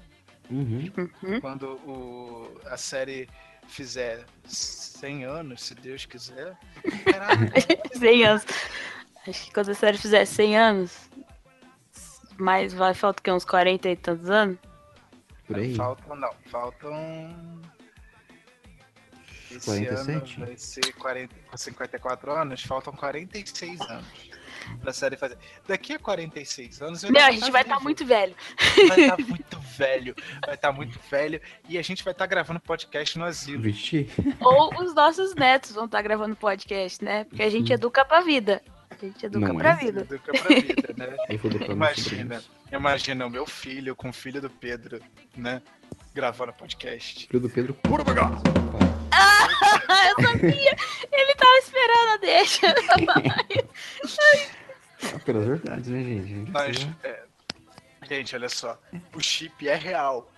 [0.49, 0.91] Uhum.
[0.97, 1.41] Uhum.
[1.41, 3.29] Quando o, a série
[3.67, 6.57] fizer 100 anos, se Deus quiser.
[7.05, 7.51] Caralho,
[7.97, 8.45] 100 anos.
[9.27, 11.09] Acho que quando a série fizer 100 anos,
[12.37, 14.57] mas vai falta que uns 40 e tantos anos?
[15.47, 15.75] Por aí.
[15.75, 17.61] faltam, não, faltam.
[19.49, 20.35] Esse 47?
[20.35, 24.32] ano vai ser 40, 54 anos, faltam 46 anos
[24.81, 25.37] pra série fazer.
[25.67, 27.03] Daqui a 46 anos.
[27.03, 27.83] não a gente vai estar vivo.
[27.83, 28.35] muito velho.
[28.87, 30.15] Vai estar muito velho.
[30.45, 31.41] Vai estar muito velho.
[31.69, 33.61] E a gente vai estar gravando podcast no asilo.
[33.63, 34.09] Vixe.
[34.39, 37.23] Ou os nossos netos vão estar gravando podcast, né?
[37.25, 38.61] Porque a gente educa pra vida.
[38.89, 39.75] A gente educa Não pra é?
[39.75, 40.01] vida.
[40.01, 41.17] Educa pra vida, né?
[41.73, 45.01] Imagina, imagina o meu filho com o filho do Pedro,
[45.35, 45.61] né?
[46.13, 47.27] Gravando podcast.
[47.27, 47.73] Filho do Pedro.
[50.17, 50.75] eu sabia!
[51.11, 52.67] Ele tava esperando a deixa.
[55.15, 56.51] Apenas verdades, né, gente?
[56.51, 57.23] Mas, é,
[58.07, 58.79] gente, olha só.
[59.13, 60.29] O chip é real.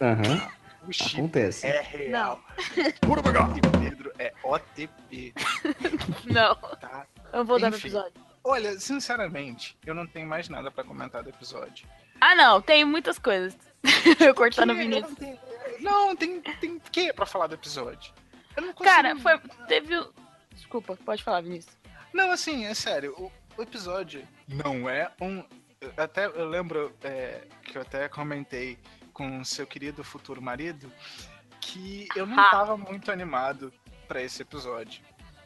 [0.00, 0.50] Aham.
[0.88, 1.66] O chip Acontece.
[1.66, 2.40] é real.
[2.56, 5.34] E Pedro é OTP,
[6.24, 7.06] Não, tá?
[7.32, 7.88] eu vou dar no Enfim.
[7.88, 8.12] episódio.
[8.44, 11.86] Olha, sinceramente, eu não tenho mais nada pra comentar do episódio.
[12.20, 13.56] Ah, não, tem muitas coisas.
[14.20, 15.10] eu cortando o Vinícius.
[15.10, 15.40] Não, tem,
[15.80, 18.12] não, tem, tem o que pra falar do episódio?
[18.56, 18.94] Eu não consigo...
[18.94, 19.38] Cara, foi.
[19.68, 19.96] Teve.
[19.96, 20.12] o-
[20.52, 21.76] Desculpa, pode falar, Vinícius.
[22.12, 25.44] Não, assim, é sério, o, o episódio não é um.
[25.80, 28.78] eu Até eu lembro é, que eu até comentei
[29.12, 30.90] com seu querido futuro marido
[31.60, 33.72] que eu não tava muito animado
[34.08, 35.02] pra esse episódio.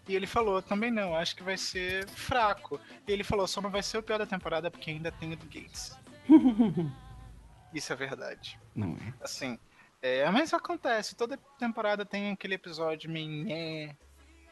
[0.08, 2.80] E ele falou, também não, acho que vai ser fraco.
[3.06, 5.36] E ele falou, só não vai ser o pior da temporada porque ainda tem o
[5.36, 5.96] do Gates.
[7.72, 8.58] Isso é verdade.
[8.74, 9.14] Não é.
[9.22, 9.58] Assim,
[10.02, 13.44] é, mas acontece, toda temporada tem aquele episódio meio,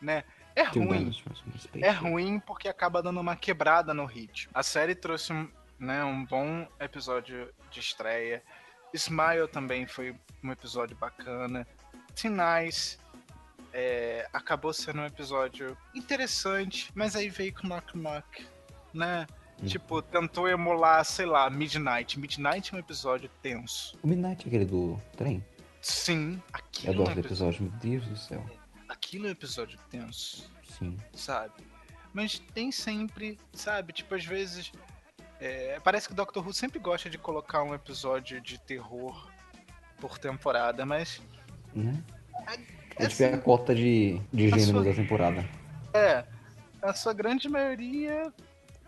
[0.01, 0.25] né?
[0.55, 1.13] É ruim.
[1.13, 1.69] Space.
[1.75, 4.51] É ruim porque acaba dando uma quebrada no ritmo.
[4.53, 8.43] A série trouxe um, né, um bom episódio de estreia.
[8.93, 11.67] Smile também foi um episódio bacana.
[12.15, 12.99] Sinais
[13.73, 18.47] é, acabou sendo um episódio interessante, mas aí veio com Knock Knock,
[18.93, 19.27] né?
[19.63, 19.67] Hum.
[19.67, 22.19] Tipo, tentou emular, sei lá, Midnight.
[22.19, 23.97] Midnight é um episódio tenso.
[24.03, 25.45] O Midnight é aquele do trem?
[25.81, 28.47] Sim, Eu aquilo, é adoro um esse episódio, episódio, meu Deus do céu.
[28.89, 30.51] aquilo é um episódio tenso.
[30.79, 30.97] Sim.
[31.13, 31.55] sabe?
[32.13, 33.93] Mas tem sempre, sabe?
[33.93, 34.71] Tipo, às vezes.
[35.41, 39.29] é, parece que o Doctor Who sempre gosta de colocar um episódio de terror
[40.01, 41.21] por temporada, mas.
[41.75, 42.01] Né?
[42.97, 45.49] É A gente vê a cota de, de gêneros sua- da temporada.
[45.93, 46.25] É,
[46.83, 48.33] a sua grande maioria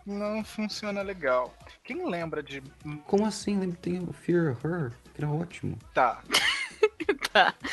[0.06, 1.54] não funciona legal.
[1.84, 2.62] Quem lembra de.
[3.06, 3.58] Como assim?
[3.58, 5.78] Lembra tem o Fear Her, que era ótimo.
[5.94, 6.22] Tá,
[7.32, 7.54] Tá.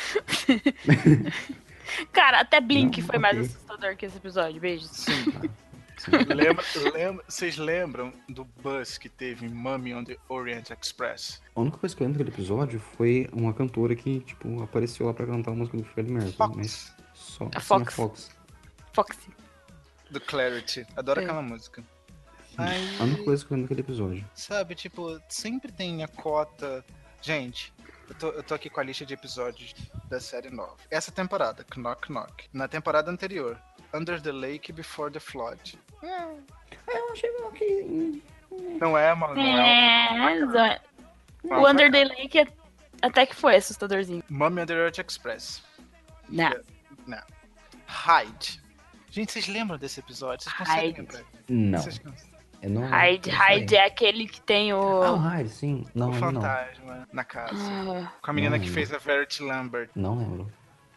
[2.12, 3.46] Cara, até Blink Não, foi mais ok.
[3.46, 4.60] assustador que esse episódio.
[4.60, 4.90] Beijos.
[5.06, 5.24] sim.
[6.34, 6.64] lembra,
[6.94, 11.40] lembra, vocês lembram do buzz que teve em Mummy on the Orient Express?
[11.56, 15.14] A única coisa que eu lembro daquele episódio foi uma cantora que, tipo, apareceu lá
[15.14, 16.36] pra cantar a música do Freddie Mercury.
[16.36, 16.56] Fox.
[16.56, 17.48] Mas só.
[17.54, 17.94] A Fox.
[17.94, 18.30] Fox.
[18.92, 19.30] Foxy.
[20.10, 20.86] Do Clarity.
[20.96, 21.24] Adoro É.
[21.24, 21.82] aquela música.
[22.58, 24.24] A única Aí, coisa que eu lembro daquele episódio.
[24.34, 26.84] sabe, tipo, sempre tem a cota.
[27.22, 27.72] Gente,
[28.08, 29.74] eu tô, eu tô aqui com a lista de episódios
[30.08, 30.76] da série nova.
[30.90, 32.48] Essa temporada, Knock Knock.
[32.52, 33.56] Na temporada anterior,
[33.94, 35.78] Under the Lake Before the Flood.
[36.02, 38.22] Eu achei que.
[38.80, 40.38] Não é, mano, não é.
[40.38, 40.80] É, zo-
[41.44, 42.46] Não, o Under the Lake é-
[43.02, 44.22] até que foi assustadorzinho.
[44.28, 45.62] Mummy the Orient Express.
[46.28, 46.50] Não.
[47.06, 47.22] Não.
[47.86, 48.60] Hyde.
[49.10, 50.44] Gente, vocês lembram desse episódio?
[50.44, 51.00] Vocês conseguem Hyde.
[51.00, 51.22] lembrar?
[51.48, 51.78] Não.
[51.78, 52.37] Vocês conseguem?
[52.60, 55.02] Eu não Hyde, Hyde é aquele que tem o.
[55.02, 55.84] Ah, o Hyde, sim.
[55.94, 56.40] Não, o lembro não.
[56.42, 57.54] fantasma na casa.
[57.56, 59.90] Ah, Com a menina Não que fez a Verity Lambert.
[59.94, 60.52] Não lembro.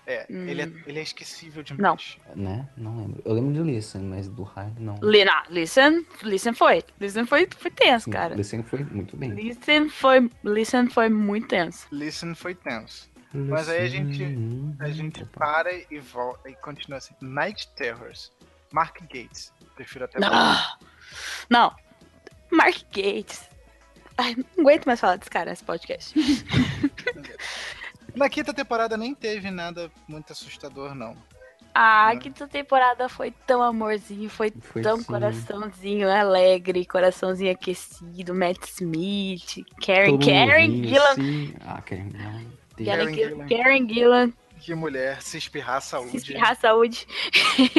[0.08, 0.48] É, Hum.
[0.48, 2.18] ele, é ele é esquecível demais.
[2.36, 2.68] Né?
[2.76, 3.22] Não lembro.
[3.24, 4.96] Eu lembro de Listen, mas do Hyde não.
[5.04, 6.84] Li- não, listen, listen foi.
[7.00, 8.34] Listen foi, foi tenso, cara.
[8.36, 9.30] Listen foi muito bem.
[9.30, 11.88] Listen foi, listen foi muito tenso.
[11.92, 13.10] Listen foi tenso.
[13.34, 14.76] Mas aí a gente- Listen.
[14.80, 15.40] A gente Opa.
[15.40, 17.14] para e volta e continua assim.
[17.22, 18.32] Night Terrors.
[18.72, 19.52] Mark Gates.
[19.76, 20.56] Prefiro até Não.
[21.50, 21.76] Não.
[22.52, 23.50] Mark Gates.
[24.18, 26.14] Ai, não aguento mais falar desse cara nesse podcast.
[28.16, 31.16] Na quinta temporada nem teve nada muito assustador, não.
[31.74, 32.20] Ah, Não.
[32.20, 35.06] quinta temporada foi tão amorzinho, foi, Foi tão sim.
[35.06, 41.54] coraçãozinho alegre, coraçãozinho aquecido, Matt Smith, Karen, Todo Karen Gillan, assim.
[41.66, 42.46] Ah, Karen Gillan.
[42.76, 43.48] Karen, Karen Gillan, Gillan.
[43.48, 46.18] Karen Gillan, Que mulher se espirrar se saúde.
[46.18, 47.08] espirrar saúde.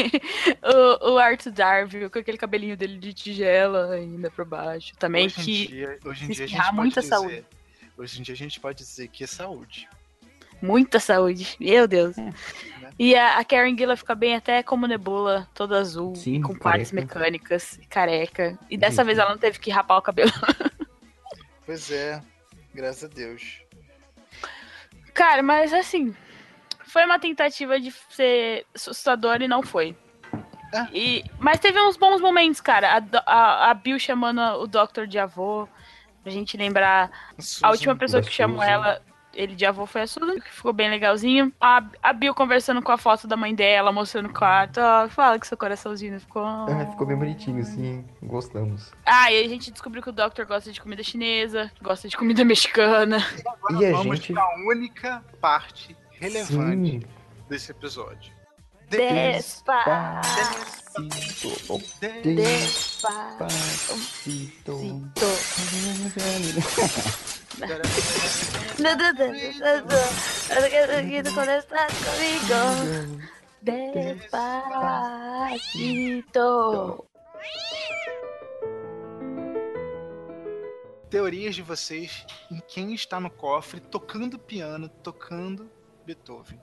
[1.00, 4.92] o, o Arthur Darville, com aquele cabelinho dele de tigela ainda por baixo.
[4.98, 7.44] Também hoje em que dia, hoje em se dia a gente muita dizer, saúde.
[7.96, 9.88] Hoje em dia a gente pode dizer que é saúde.
[10.60, 11.56] muita saúde.
[11.60, 12.18] Meu Deus.
[12.18, 12.32] É.
[12.98, 16.90] E a, a Karen Gillan fica bem até como nebula, toda azul, Sim, com partes
[16.90, 17.14] careca.
[17.14, 18.58] mecânicas, careca.
[18.68, 20.32] E dessa vez ela não teve que rapar o cabelo.
[21.64, 22.20] Pois é,
[22.74, 23.62] graças a Deus.
[25.14, 26.12] Cara, mas assim,
[26.92, 29.96] foi uma tentativa de ser assustador e não foi.
[30.74, 30.86] É.
[30.92, 32.98] E, mas teve uns bons momentos, cara.
[32.98, 35.68] A, a, a Bill chamando o Doctor de avô.
[36.22, 37.10] Pra gente lembrar.
[37.62, 38.70] A última pessoa que chamou Susan.
[38.70, 39.02] ela,
[39.34, 41.52] ele de avô, foi a Susan, que ficou bem legalzinho.
[41.60, 44.78] A, a Bill conversando com a foto da mãe dela, mostrando o quarto.
[44.80, 46.44] Ó, fala que seu coraçãozinho ficou.
[46.44, 48.04] Ah, ficou bem bonitinho, assim.
[48.22, 48.92] Gostamos.
[49.04, 52.44] Ah, e a gente descobriu que o Doctor gosta de comida chinesa, gosta de comida
[52.44, 53.18] mexicana.
[53.44, 57.02] Agora E a vamos gente- pra única parte relevante Sim.
[57.48, 58.32] desse episódio.
[58.88, 60.20] Despa.
[60.94, 61.82] Despacito.
[62.22, 63.46] Despa.
[63.48, 65.10] Despacito.
[75.22, 75.88] Despacito.
[81.10, 85.70] Teorias de vocês em quem está no cofre tocando piano, tocando
[86.04, 86.60] Beethoven.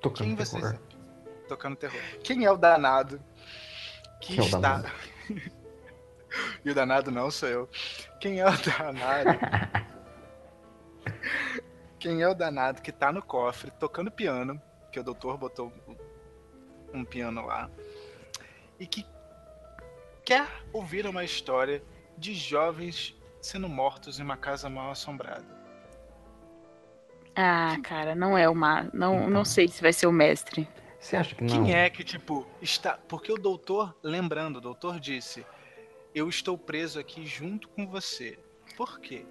[0.00, 0.80] Tocando Quem vocês terror.
[1.48, 2.00] tocando terror?
[2.22, 3.22] Quem é o danado
[4.20, 4.92] que Quem é o está danado?
[6.64, 7.68] E o danado não sou eu.
[8.18, 9.38] Quem é o danado?
[11.98, 14.60] Quem é o danado que tá no cofre tocando piano,
[14.90, 15.72] que o doutor botou
[16.92, 17.70] um piano lá,
[18.80, 19.06] e que
[20.24, 21.82] quer ouvir uma história
[22.16, 25.61] de jovens sendo mortos em uma casa mal assombrada?
[27.34, 28.88] Ah, cara, não é uma.
[28.92, 30.68] Não, não sei se vai ser o mestre.
[30.98, 31.64] Você acha que não?
[31.64, 32.98] Quem é que, tipo, está.
[33.08, 35.44] Porque o doutor, lembrando, o doutor disse:
[36.14, 38.38] Eu estou preso aqui junto com você.
[38.76, 39.24] Por quê?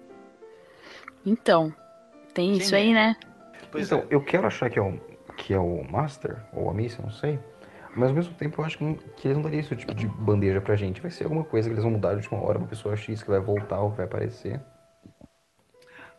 [1.24, 1.74] Então,
[2.34, 2.78] tem Quem isso é?
[2.78, 3.16] aí, né?
[3.70, 4.06] Pois então, é.
[4.10, 5.00] eu quero achar que é, o,
[5.36, 7.38] que é o Master, ou a Missa, não sei.
[7.94, 10.60] Mas ao mesmo tempo eu acho que, que eles não dariam esse tipo de bandeja
[10.60, 11.00] pra gente.
[11.00, 13.30] Vai ser alguma coisa que eles vão mudar de última hora, uma pessoa X que
[13.30, 14.60] vai voltar ou vai aparecer.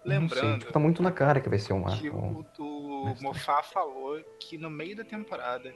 [0.05, 2.45] Não sei, Lembrando tipo, tá muito na cara que vai ser um arco.
[2.59, 3.23] o, o Mestre.
[3.23, 5.73] Mofá falou que no meio da temporada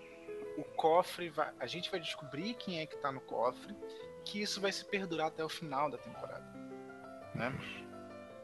[0.58, 1.52] o cofre vai.
[1.60, 3.76] A gente vai descobrir quem é que tá no cofre,
[4.26, 6.46] que isso vai se perdurar até o final da temporada.
[7.34, 7.54] Né?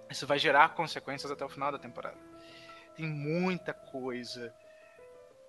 [0.09, 2.17] Isso vai gerar consequências até o final da temporada.
[2.95, 4.53] Tem muita coisa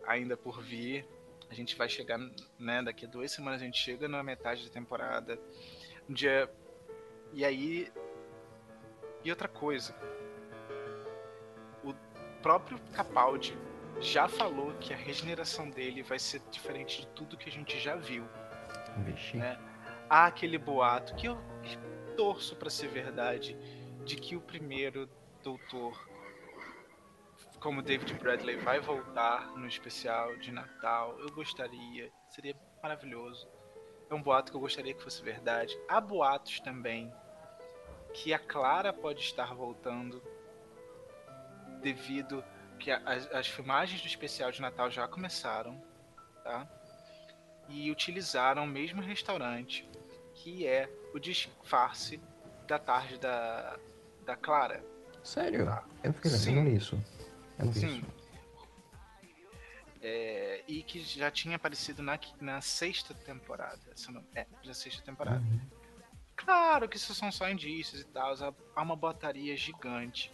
[0.06, 1.06] ainda por vir.
[1.50, 2.18] A gente vai chegar,
[2.58, 2.82] né?
[2.82, 5.38] Daqui a duas semanas a gente chega na metade da temporada.
[6.08, 6.50] Um dia.
[7.32, 7.92] E aí.
[9.22, 9.94] E outra coisa.
[12.44, 13.56] O próprio Capaldi
[14.02, 17.96] já falou que a regeneração dele vai ser diferente de tudo que a gente já
[17.96, 18.28] viu.
[18.98, 19.38] Vixe.
[19.38, 19.58] né?
[20.10, 21.38] Há aquele boato que eu
[22.18, 23.56] torço pra ser verdade
[24.04, 25.08] de que o primeiro
[25.42, 25.98] doutor,
[27.60, 31.18] como David Bradley, vai voltar no especial de Natal.
[31.20, 33.48] Eu gostaria, seria maravilhoso.
[34.10, 35.74] É um boato que eu gostaria que fosse verdade.
[35.88, 37.10] Há boatos também
[38.12, 40.22] que a Clara pode estar voltando
[41.84, 42.42] devido
[42.80, 45.80] que a- as, as filmagens do especial de Natal já começaram,
[46.42, 46.66] tá?
[47.68, 49.88] E utilizaram o mesmo restaurante
[50.34, 52.20] que é o disfarce
[52.66, 53.78] da tarde da,
[54.24, 54.84] da Clara.
[55.22, 55.64] Sério?
[55.66, 55.84] Tá.
[56.02, 56.38] Eu não fiquei Sim.
[56.38, 57.02] sabendo nisso.
[57.58, 57.98] Eu não vi Sim.
[57.98, 58.24] isso.
[60.02, 63.80] É, e que já tinha aparecido na, na sexta temporada.
[63.94, 65.38] se não- É, na sexta temporada.
[65.38, 65.60] Uhum.
[66.36, 68.32] Claro que isso são só indícios e tal.
[68.34, 70.30] há- Há uma botaria gigante.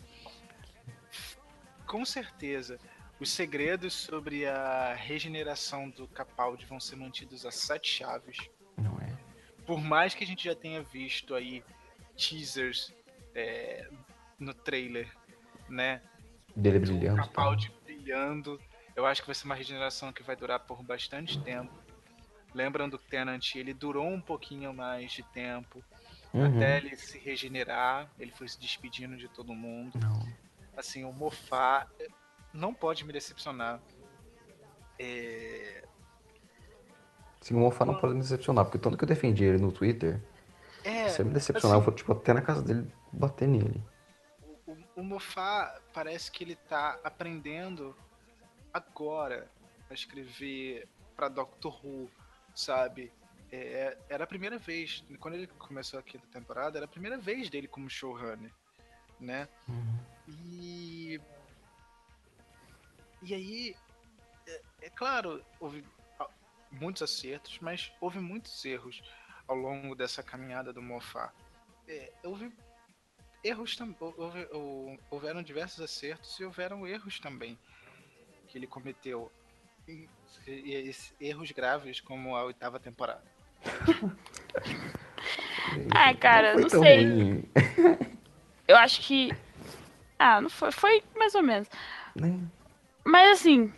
[1.90, 2.78] Com certeza,
[3.18, 8.36] os segredos sobre a regeneração do Capaldi vão ser mantidos a sete chaves.
[8.78, 9.12] Não é.
[9.66, 11.64] Por mais que a gente já tenha visto aí
[12.16, 12.94] teasers
[13.34, 13.88] é,
[14.38, 15.10] no trailer,
[15.68, 16.00] né?
[16.54, 17.14] Dele do brilhando.
[17.14, 17.26] e tal.
[17.26, 18.60] Capaldi brilhando.
[18.94, 21.72] Eu acho que vai ser uma regeneração que vai durar por bastante tempo.
[22.54, 25.82] Lembrando que Tenant, ele durou um pouquinho mais de tempo
[26.32, 26.56] Uhum.
[26.58, 28.08] até ele se regenerar.
[28.16, 29.98] Ele foi se despedindo de todo mundo.
[30.00, 30.39] Não.
[30.80, 31.86] Assim, o Mofá
[32.52, 33.80] não pode me decepcionar.
[34.98, 35.84] É,
[37.40, 40.20] Sim, o Moffat não pode me decepcionar, porque tanto que eu defendi ele no Twitter,
[40.84, 43.82] é se ele me decepcionar, assim, eu vou tipo, até na casa dele bater nele.
[44.66, 47.96] o, o Mofá parece que ele tá aprendendo
[48.72, 49.50] agora
[49.88, 52.10] a escrever pra Doctor Who,
[52.54, 53.10] sabe?
[53.50, 57.48] É, era a primeira vez, quando ele começou a quinta temporada, era a primeira vez
[57.48, 58.52] dele como showrunner,
[59.18, 59.48] né?
[59.68, 59.99] E.
[63.22, 63.76] E aí,
[64.46, 65.84] é, é claro, houve
[66.18, 66.28] ah,
[66.70, 69.02] muitos acertos, mas houve muitos erros
[69.46, 71.32] ao longo dessa caminhada do Mofá.
[71.88, 72.52] É, houve
[73.42, 73.96] erros também.
[74.00, 77.58] Houve, hou- houveram diversos acertos e houveram erros também
[78.48, 79.30] que ele cometeu.
[79.88, 80.08] E,
[80.46, 83.24] e esses erros graves, como a oitava temporada.
[85.94, 87.04] Ah, cara, não tão sei.
[87.04, 87.44] ruim,
[88.66, 89.30] Eu acho que.
[90.18, 90.72] Ah, não foi.
[90.72, 91.68] Foi mais ou menos.
[92.14, 92.40] né?
[93.04, 93.72] Mas assim,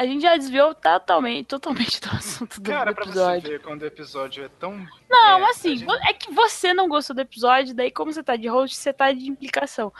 [0.00, 3.50] A gente já desviou totalmente, totalmente do assunto do Cara, pra você episódio.
[3.50, 4.86] ver quando o episódio é tão.
[5.10, 8.36] Não, É, assim, gente- é que você não gostou do episódio, daí como você tá
[8.36, 9.92] de host, você tá de implicação.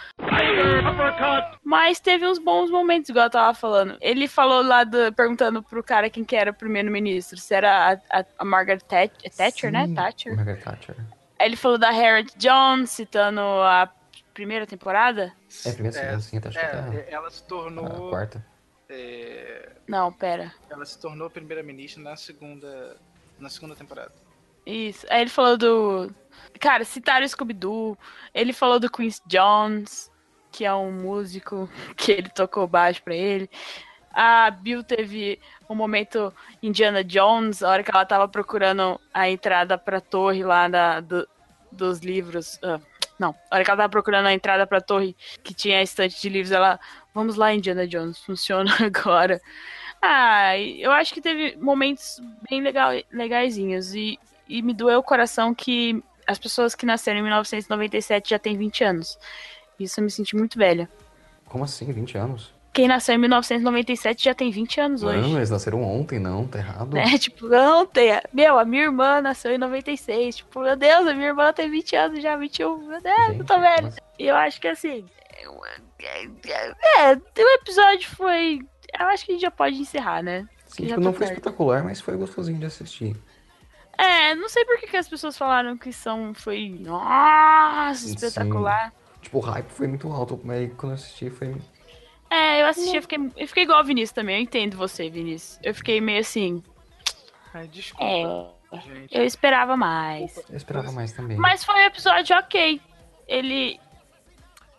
[1.64, 3.96] Mas teve uns bons momentos, igual eu tava falando.
[4.00, 8.20] Ele falou lá, do- perguntando pro cara quem que era o primeiro-ministro, se era a,
[8.20, 9.88] a- a Margaret Thatcher, é Thatcher né?
[9.94, 10.36] Thatcher.
[10.36, 10.96] Margaret Thatcher.
[11.40, 13.88] Aí ele falou da Harriet Jones, citando a
[14.32, 15.32] primeira temporada.
[15.66, 18.10] É a primeira, É, sim, acho que até É, ela se a, a tornou.
[18.10, 18.44] quarta.
[18.88, 20.52] É, Não, pera.
[20.70, 22.96] ela se tornou primeira-ministra na segunda.
[23.38, 24.12] Na segunda temporada.
[24.66, 25.06] Isso.
[25.10, 26.14] Aí ele falou do.
[26.60, 27.96] Cara, citaram o Scooby-Doo.
[28.34, 30.10] Ele falou do Quincy Jones,
[30.50, 33.48] que é um músico que ele tocou baixo pra ele.
[34.12, 35.38] A Bill teve
[35.70, 40.66] um momento Indiana Jones, a hora que ela tava procurando a entrada pra torre lá
[40.66, 41.28] da, do-
[41.70, 42.58] dos livros.
[42.64, 42.80] ah,
[43.18, 45.14] não, a hora que ela tava procurando a entrada pra torre
[45.44, 46.80] que tinha a estante de livros, ela.
[47.18, 49.40] Vamos lá, Indiana Jones, funciona agora.
[50.00, 53.92] Ah, eu acho que teve momentos bem legal, legaisinhos.
[53.92, 54.16] E,
[54.48, 58.84] e me doeu o coração que as pessoas que nasceram em 1997 já têm 20
[58.84, 59.18] anos.
[59.80, 60.88] Isso eu me senti muito velha.
[61.46, 61.90] Como assim?
[61.90, 62.52] 20 anos?
[62.72, 65.34] Quem nasceu em 1997 já tem 20 anos Não, hoje.
[65.34, 66.96] eles nasceram ontem, não, tá errado.
[66.96, 68.10] É, tipo, ontem.
[68.32, 70.36] Meu, a minha irmã nasceu em 96.
[70.36, 72.78] Tipo, meu Deus, a minha irmã tem 20 anos já, 21.
[72.78, 73.92] Meu Deus, eu Gente, tô velha.
[74.16, 75.04] E eu acho que assim.
[76.96, 78.60] É, o episódio foi.
[78.98, 80.48] Eu acho que a gente já pode encerrar, né?
[80.66, 81.32] Sim, tipo, não foi perto.
[81.32, 83.16] espetacular, mas foi gostosinho de assistir.
[83.96, 86.32] É, não sei por que, que as pessoas falaram que são.
[86.34, 86.68] Foi.
[86.80, 88.14] Nossa, Sim.
[88.14, 88.92] espetacular.
[89.20, 91.56] Tipo, o hype foi muito alto, mas quando eu assisti foi.
[92.30, 94.36] É, eu assisti, eu fiquei, eu fiquei igual o Vinícius também.
[94.36, 95.58] Eu entendo você, Vinícius.
[95.62, 96.62] Eu fiquei meio assim.
[97.54, 98.04] Ai, desculpa,
[98.72, 99.16] É, gente.
[99.16, 100.36] eu esperava mais.
[100.48, 101.36] Eu esperava mais também.
[101.38, 102.80] Mas foi um episódio ok.
[103.26, 103.80] Ele.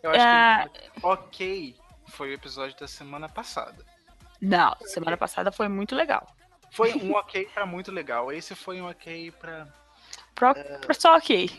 [0.01, 0.69] Eu acho Ah.
[0.71, 1.75] que ok
[2.07, 3.85] foi o episódio da semana passada.
[4.41, 6.25] Não, semana passada foi muito legal.
[6.71, 8.31] Foi um ok pra muito legal.
[8.31, 9.67] Esse foi um ok pra.
[10.35, 11.49] Pro, pro só ok.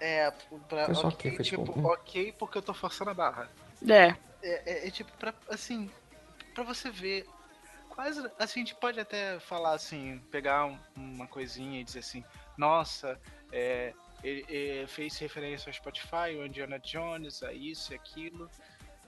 [0.00, 0.30] É,
[0.68, 0.86] pra.
[0.86, 1.86] Foi só ok, foi tipo, tipo, hum.
[1.86, 3.48] ok porque eu tô forçando a barra.
[3.88, 4.14] É.
[4.42, 5.90] É, é- é tipo, pra, assim,
[6.54, 7.26] pra você ver.
[7.88, 8.20] Quase.
[8.38, 12.24] Assim, a gente pode até falar assim, pegar um- uma coisinha e dizer assim,
[12.56, 13.20] nossa,
[13.50, 18.50] é, ele, ele fez referência ao Spotify, o Indiana Jones, a isso e aquilo,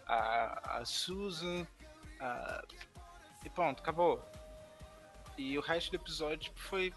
[0.06, 1.66] a, a Susan,
[2.20, 2.64] a-
[3.44, 4.24] e pronto, acabou.
[5.36, 6.92] E o resto do episódio foi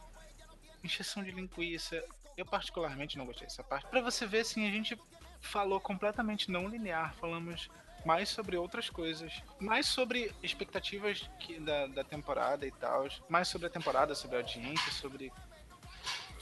[0.83, 2.03] encheção de linguiça.
[2.37, 3.87] Eu particularmente não gostei dessa parte.
[3.87, 4.97] Pra você ver, assim, a gente
[5.41, 7.69] falou completamente não linear, falamos
[8.05, 13.67] mais sobre outras coisas, mais sobre expectativas que, da, da temporada e tal, mais sobre
[13.67, 15.33] a temporada, sobre a audiência, sobre.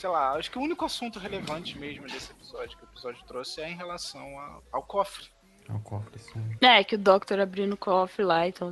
[0.06, 3.60] Sei lá, acho que o único assunto relevante mesmo desse episódio que o episódio trouxe
[3.62, 5.26] é em relação a- ao cofre.
[5.68, 6.56] É o cofre, sim.
[6.62, 8.72] É, que o Doctor abriu no cofre lá, então.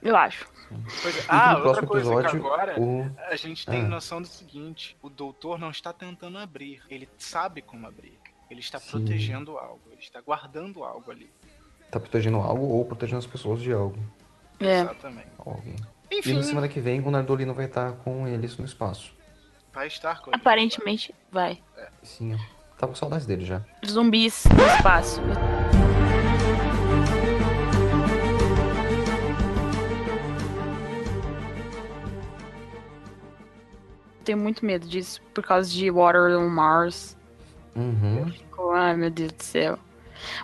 [0.00, 0.46] Eu acho.
[1.02, 1.22] Pois é.
[1.22, 3.16] E Ah, outra próximo coisa que episódio, agora o.
[3.32, 3.88] a gente tem Ah.
[3.88, 8.16] noção do seguinte: o doutor não está tentando abrir, ele sabe como abrir.
[8.48, 8.90] Ele está Sim.
[8.92, 11.28] protegendo algo, ele está guardando algo ali.
[11.90, 13.98] Tá protegendo algo ou protegendo as pessoas de algo.
[14.60, 14.82] É.
[14.82, 15.30] Exatamente.
[15.36, 15.74] Alguém.
[16.12, 19.17] E Enfim, na semana que vem o Nardolino vai estar com eles no espaço.
[19.78, 20.36] Vai estar com ele.
[20.36, 21.62] Aparentemente vai.
[22.02, 22.38] Sim, eu
[22.76, 23.62] tava com saudades dele já.
[23.86, 25.20] Zumbis no espaço.
[34.24, 37.16] Tenho muito medo disso por causa de Water on Mars.
[37.76, 38.30] Uhum.
[38.32, 39.78] Fico, Ai, meu Deus do céu.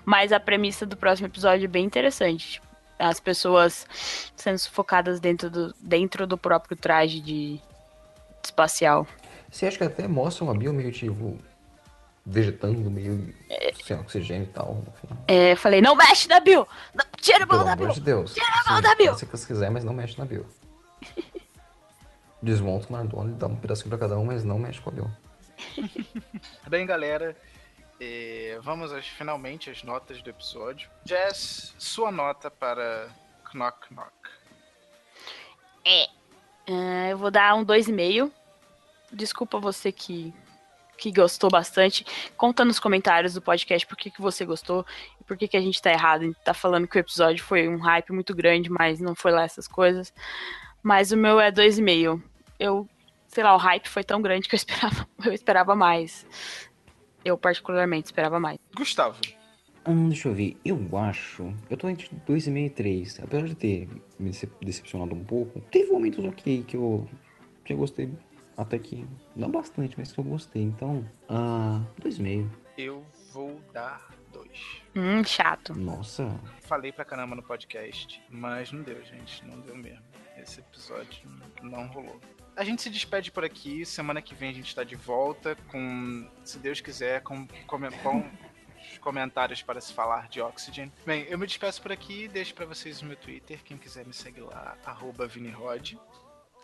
[0.04, 2.52] Mas a premissa do próximo episódio é bem interessante.
[2.52, 2.66] Tipo,
[3.00, 3.84] As pessoas
[4.36, 7.60] sendo sufocadas dentro do, dentro do próprio traje de
[8.44, 9.06] espacial.
[9.54, 11.38] Você acha que até mostra uma bio meio tipo.
[12.26, 13.32] vegetando, meio.
[13.84, 14.82] sem oxigênio e tal.
[15.28, 16.66] É, eu falei, não mexe na Bill!
[16.92, 17.94] Não, tira a mão Pelo da amor Bill!
[17.94, 18.34] de Deus.
[18.34, 19.14] Tira a mão Sim, da Bill!
[19.14, 20.44] que você quiser, mas não mexe na bio.
[22.42, 25.10] Desmonta o Nardone, dá um pedacinho pra cada um, mas não mexe com a bio.
[26.66, 27.36] Bem, galera,
[28.00, 30.90] eh, vamos às, finalmente às notas do episódio.
[31.04, 33.08] Jess, sua nota para
[33.54, 34.12] Knock Knock.
[36.66, 38.32] É, eu vou dar um 2,5.
[39.14, 40.32] Desculpa você que,
[40.98, 42.04] que gostou bastante.
[42.36, 44.84] Conta nos comentários do podcast por que, que você gostou
[45.20, 46.22] e por que, que a gente tá errado.
[46.22, 49.32] A gente tá falando que o episódio foi um hype muito grande, mas não foi
[49.32, 50.12] lá essas coisas.
[50.82, 52.22] Mas o meu é 2,5.
[52.58, 52.88] Eu,
[53.28, 56.26] sei lá, o hype foi tão grande que eu esperava, eu esperava mais.
[57.24, 58.58] Eu, particularmente, esperava mais.
[58.76, 59.18] Gustavo,
[59.86, 61.52] Hum, deixa eu ver, eu acho.
[61.68, 63.20] Eu tô entre 2,5 e 3.
[63.22, 63.86] Apesar de ter
[64.18, 67.06] me decep- decepcionado um pouco, teve momentos ok que eu,
[67.62, 68.10] que eu gostei.
[68.56, 69.06] Até que.
[69.34, 70.62] Não bastante, mas que eu gostei.
[70.62, 72.48] Então, ah, 2,5.
[72.78, 74.82] eu vou dar dois.
[74.94, 75.74] Hum, chato.
[75.74, 76.28] Nossa.
[76.62, 79.44] Falei pra caramba no podcast, mas não deu, gente.
[79.44, 80.04] Não deu mesmo.
[80.36, 81.28] esse episódio
[81.62, 82.20] não rolou.
[82.56, 83.84] A gente se despede por aqui.
[83.84, 88.30] Semana que vem a gente está de volta com, se Deus quiser, com, com bom,
[89.00, 90.92] comentários para se falar de Oxygen.
[91.04, 94.12] Bem, eu me despeço por aqui, deixo para vocês o meu Twitter, quem quiser me
[94.12, 95.98] segue lá, arroba ViniRod.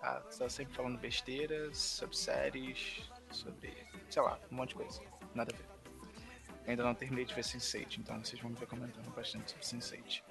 [0.00, 0.20] Tá?
[0.20, 3.72] Tá sempre falando besteiras, sobre séries, sobre,
[4.08, 5.02] sei lá, um monte de coisa.
[5.34, 5.80] Nada a ver.
[6.66, 10.22] Ainda não terminei de ver Sense8, então vocês vão me ver comentando bastante sobre Sense8.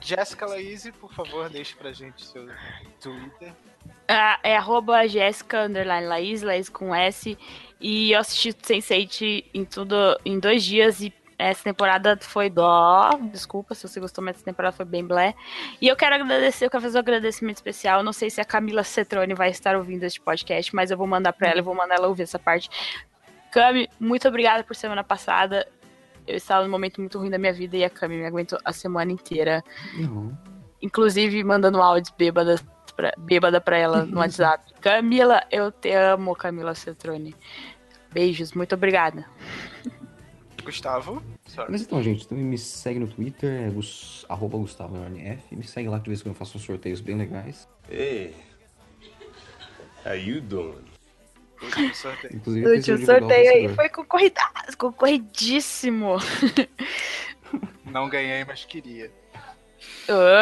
[0.00, 2.46] Jéssica Laíse, por favor, deixe pra gente seu
[3.00, 3.54] Twitter.
[4.08, 7.38] Ah, é arroba Jéssica underline Laís, Laís com S.
[7.80, 11.10] E eu assisti Sense8 em tudo em dois dias e
[11.48, 13.10] essa temporada foi dó.
[13.32, 15.34] Desculpa se você gostou, mas essa temporada foi bem blé.
[15.80, 18.02] E eu quero agradecer, eu quero fazer um agradecimento especial.
[18.02, 21.32] Não sei se a Camila Cetrone vai estar ouvindo este podcast, mas eu vou mandar
[21.32, 22.68] pra ela, eu vou mandar ela ouvir essa parte.
[23.50, 25.66] Cami, muito obrigada por semana passada.
[26.26, 28.72] Eu estava num momento muito ruim da minha vida e a Cami me aguentou a
[28.72, 29.64] semana inteira.
[29.98, 30.36] Uhum.
[30.82, 32.62] Inclusive mandando áudios bêbadas
[32.94, 34.74] pra, bêbada pra ela no WhatsApp.
[34.80, 37.34] Camila, eu te amo, Camila Cetrone.
[38.12, 39.24] Beijos, muito obrigada.
[40.60, 41.22] Gustavo.
[41.46, 41.70] Sorry.
[41.70, 44.96] Mas então, gente, também me segue no Twitter, é gus, arroba Gustavo.
[45.50, 47.68] Me segue lá que de vez em quando eu faço uns sorteios bem legais.
[47.90, 48.34] Hey,
[50.06, 50.84] how you doing?
[51.62, 52.36] Último sorteio.
[52.36, 54.40] Inclusive, O último sorteio aí foi concorrida,
[54.78, 56.16] concorridíssimo.
[57.84, 59.12] Não ganhei, mas queria.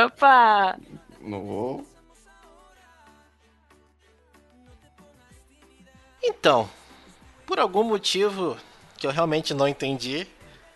[0.07, 0.79] Opa!
[1.21, 1.87] Não vou.
[6.23, 6.69] Então,
[7.47, 8.57] por algum motivo
[8.99, 10.27] que eu realmente não entendi,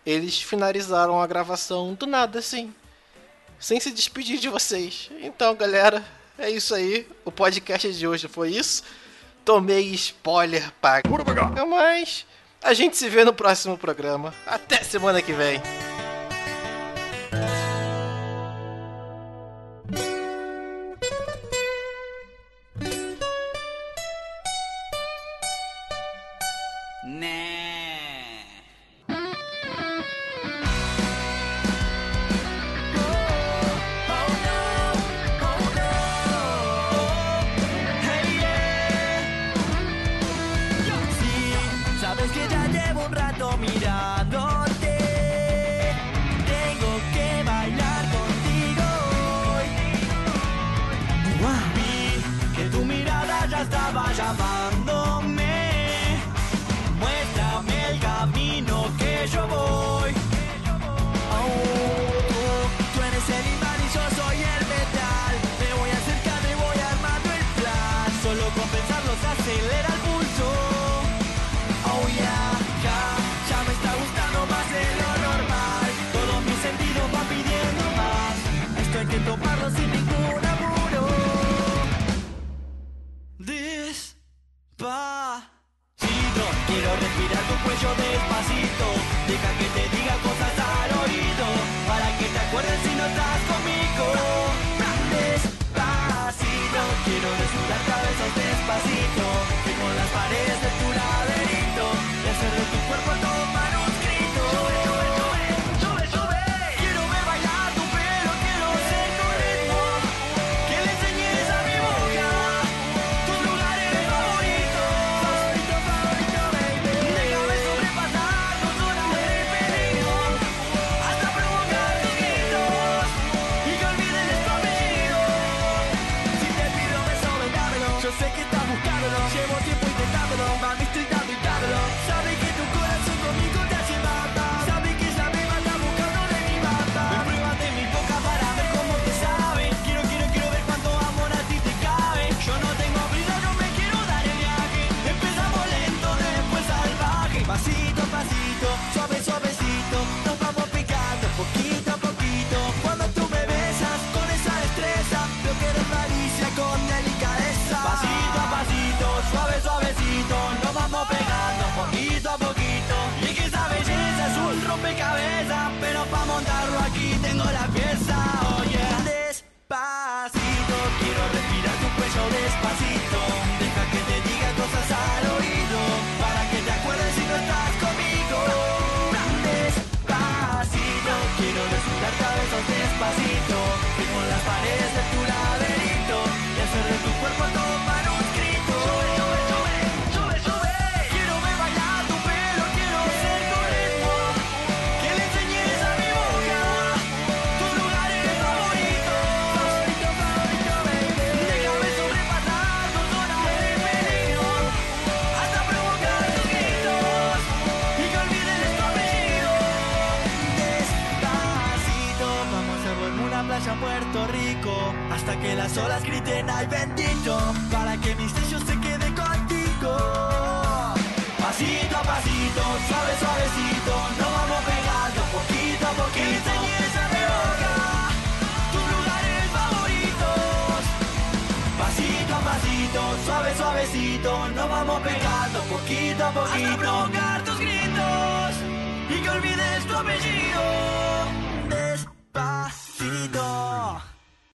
[0.07, 2.73] eles finalizaram a gravação do nada assim,
[3.59, 5.11] sem se despedir de vocês.
[5.21, 6.03] Então, galera,
[6.39, 7.07] é isso aí.
[7.25, 8.83] O podcast de hoje foi isso.
[9.45, 11.03] Tomei spoiler pra
[11.67, 12.25] mas
[12.63, 14.33] a gente se vê no próximo programa.
[14.47, 15.61] Até semana que vem.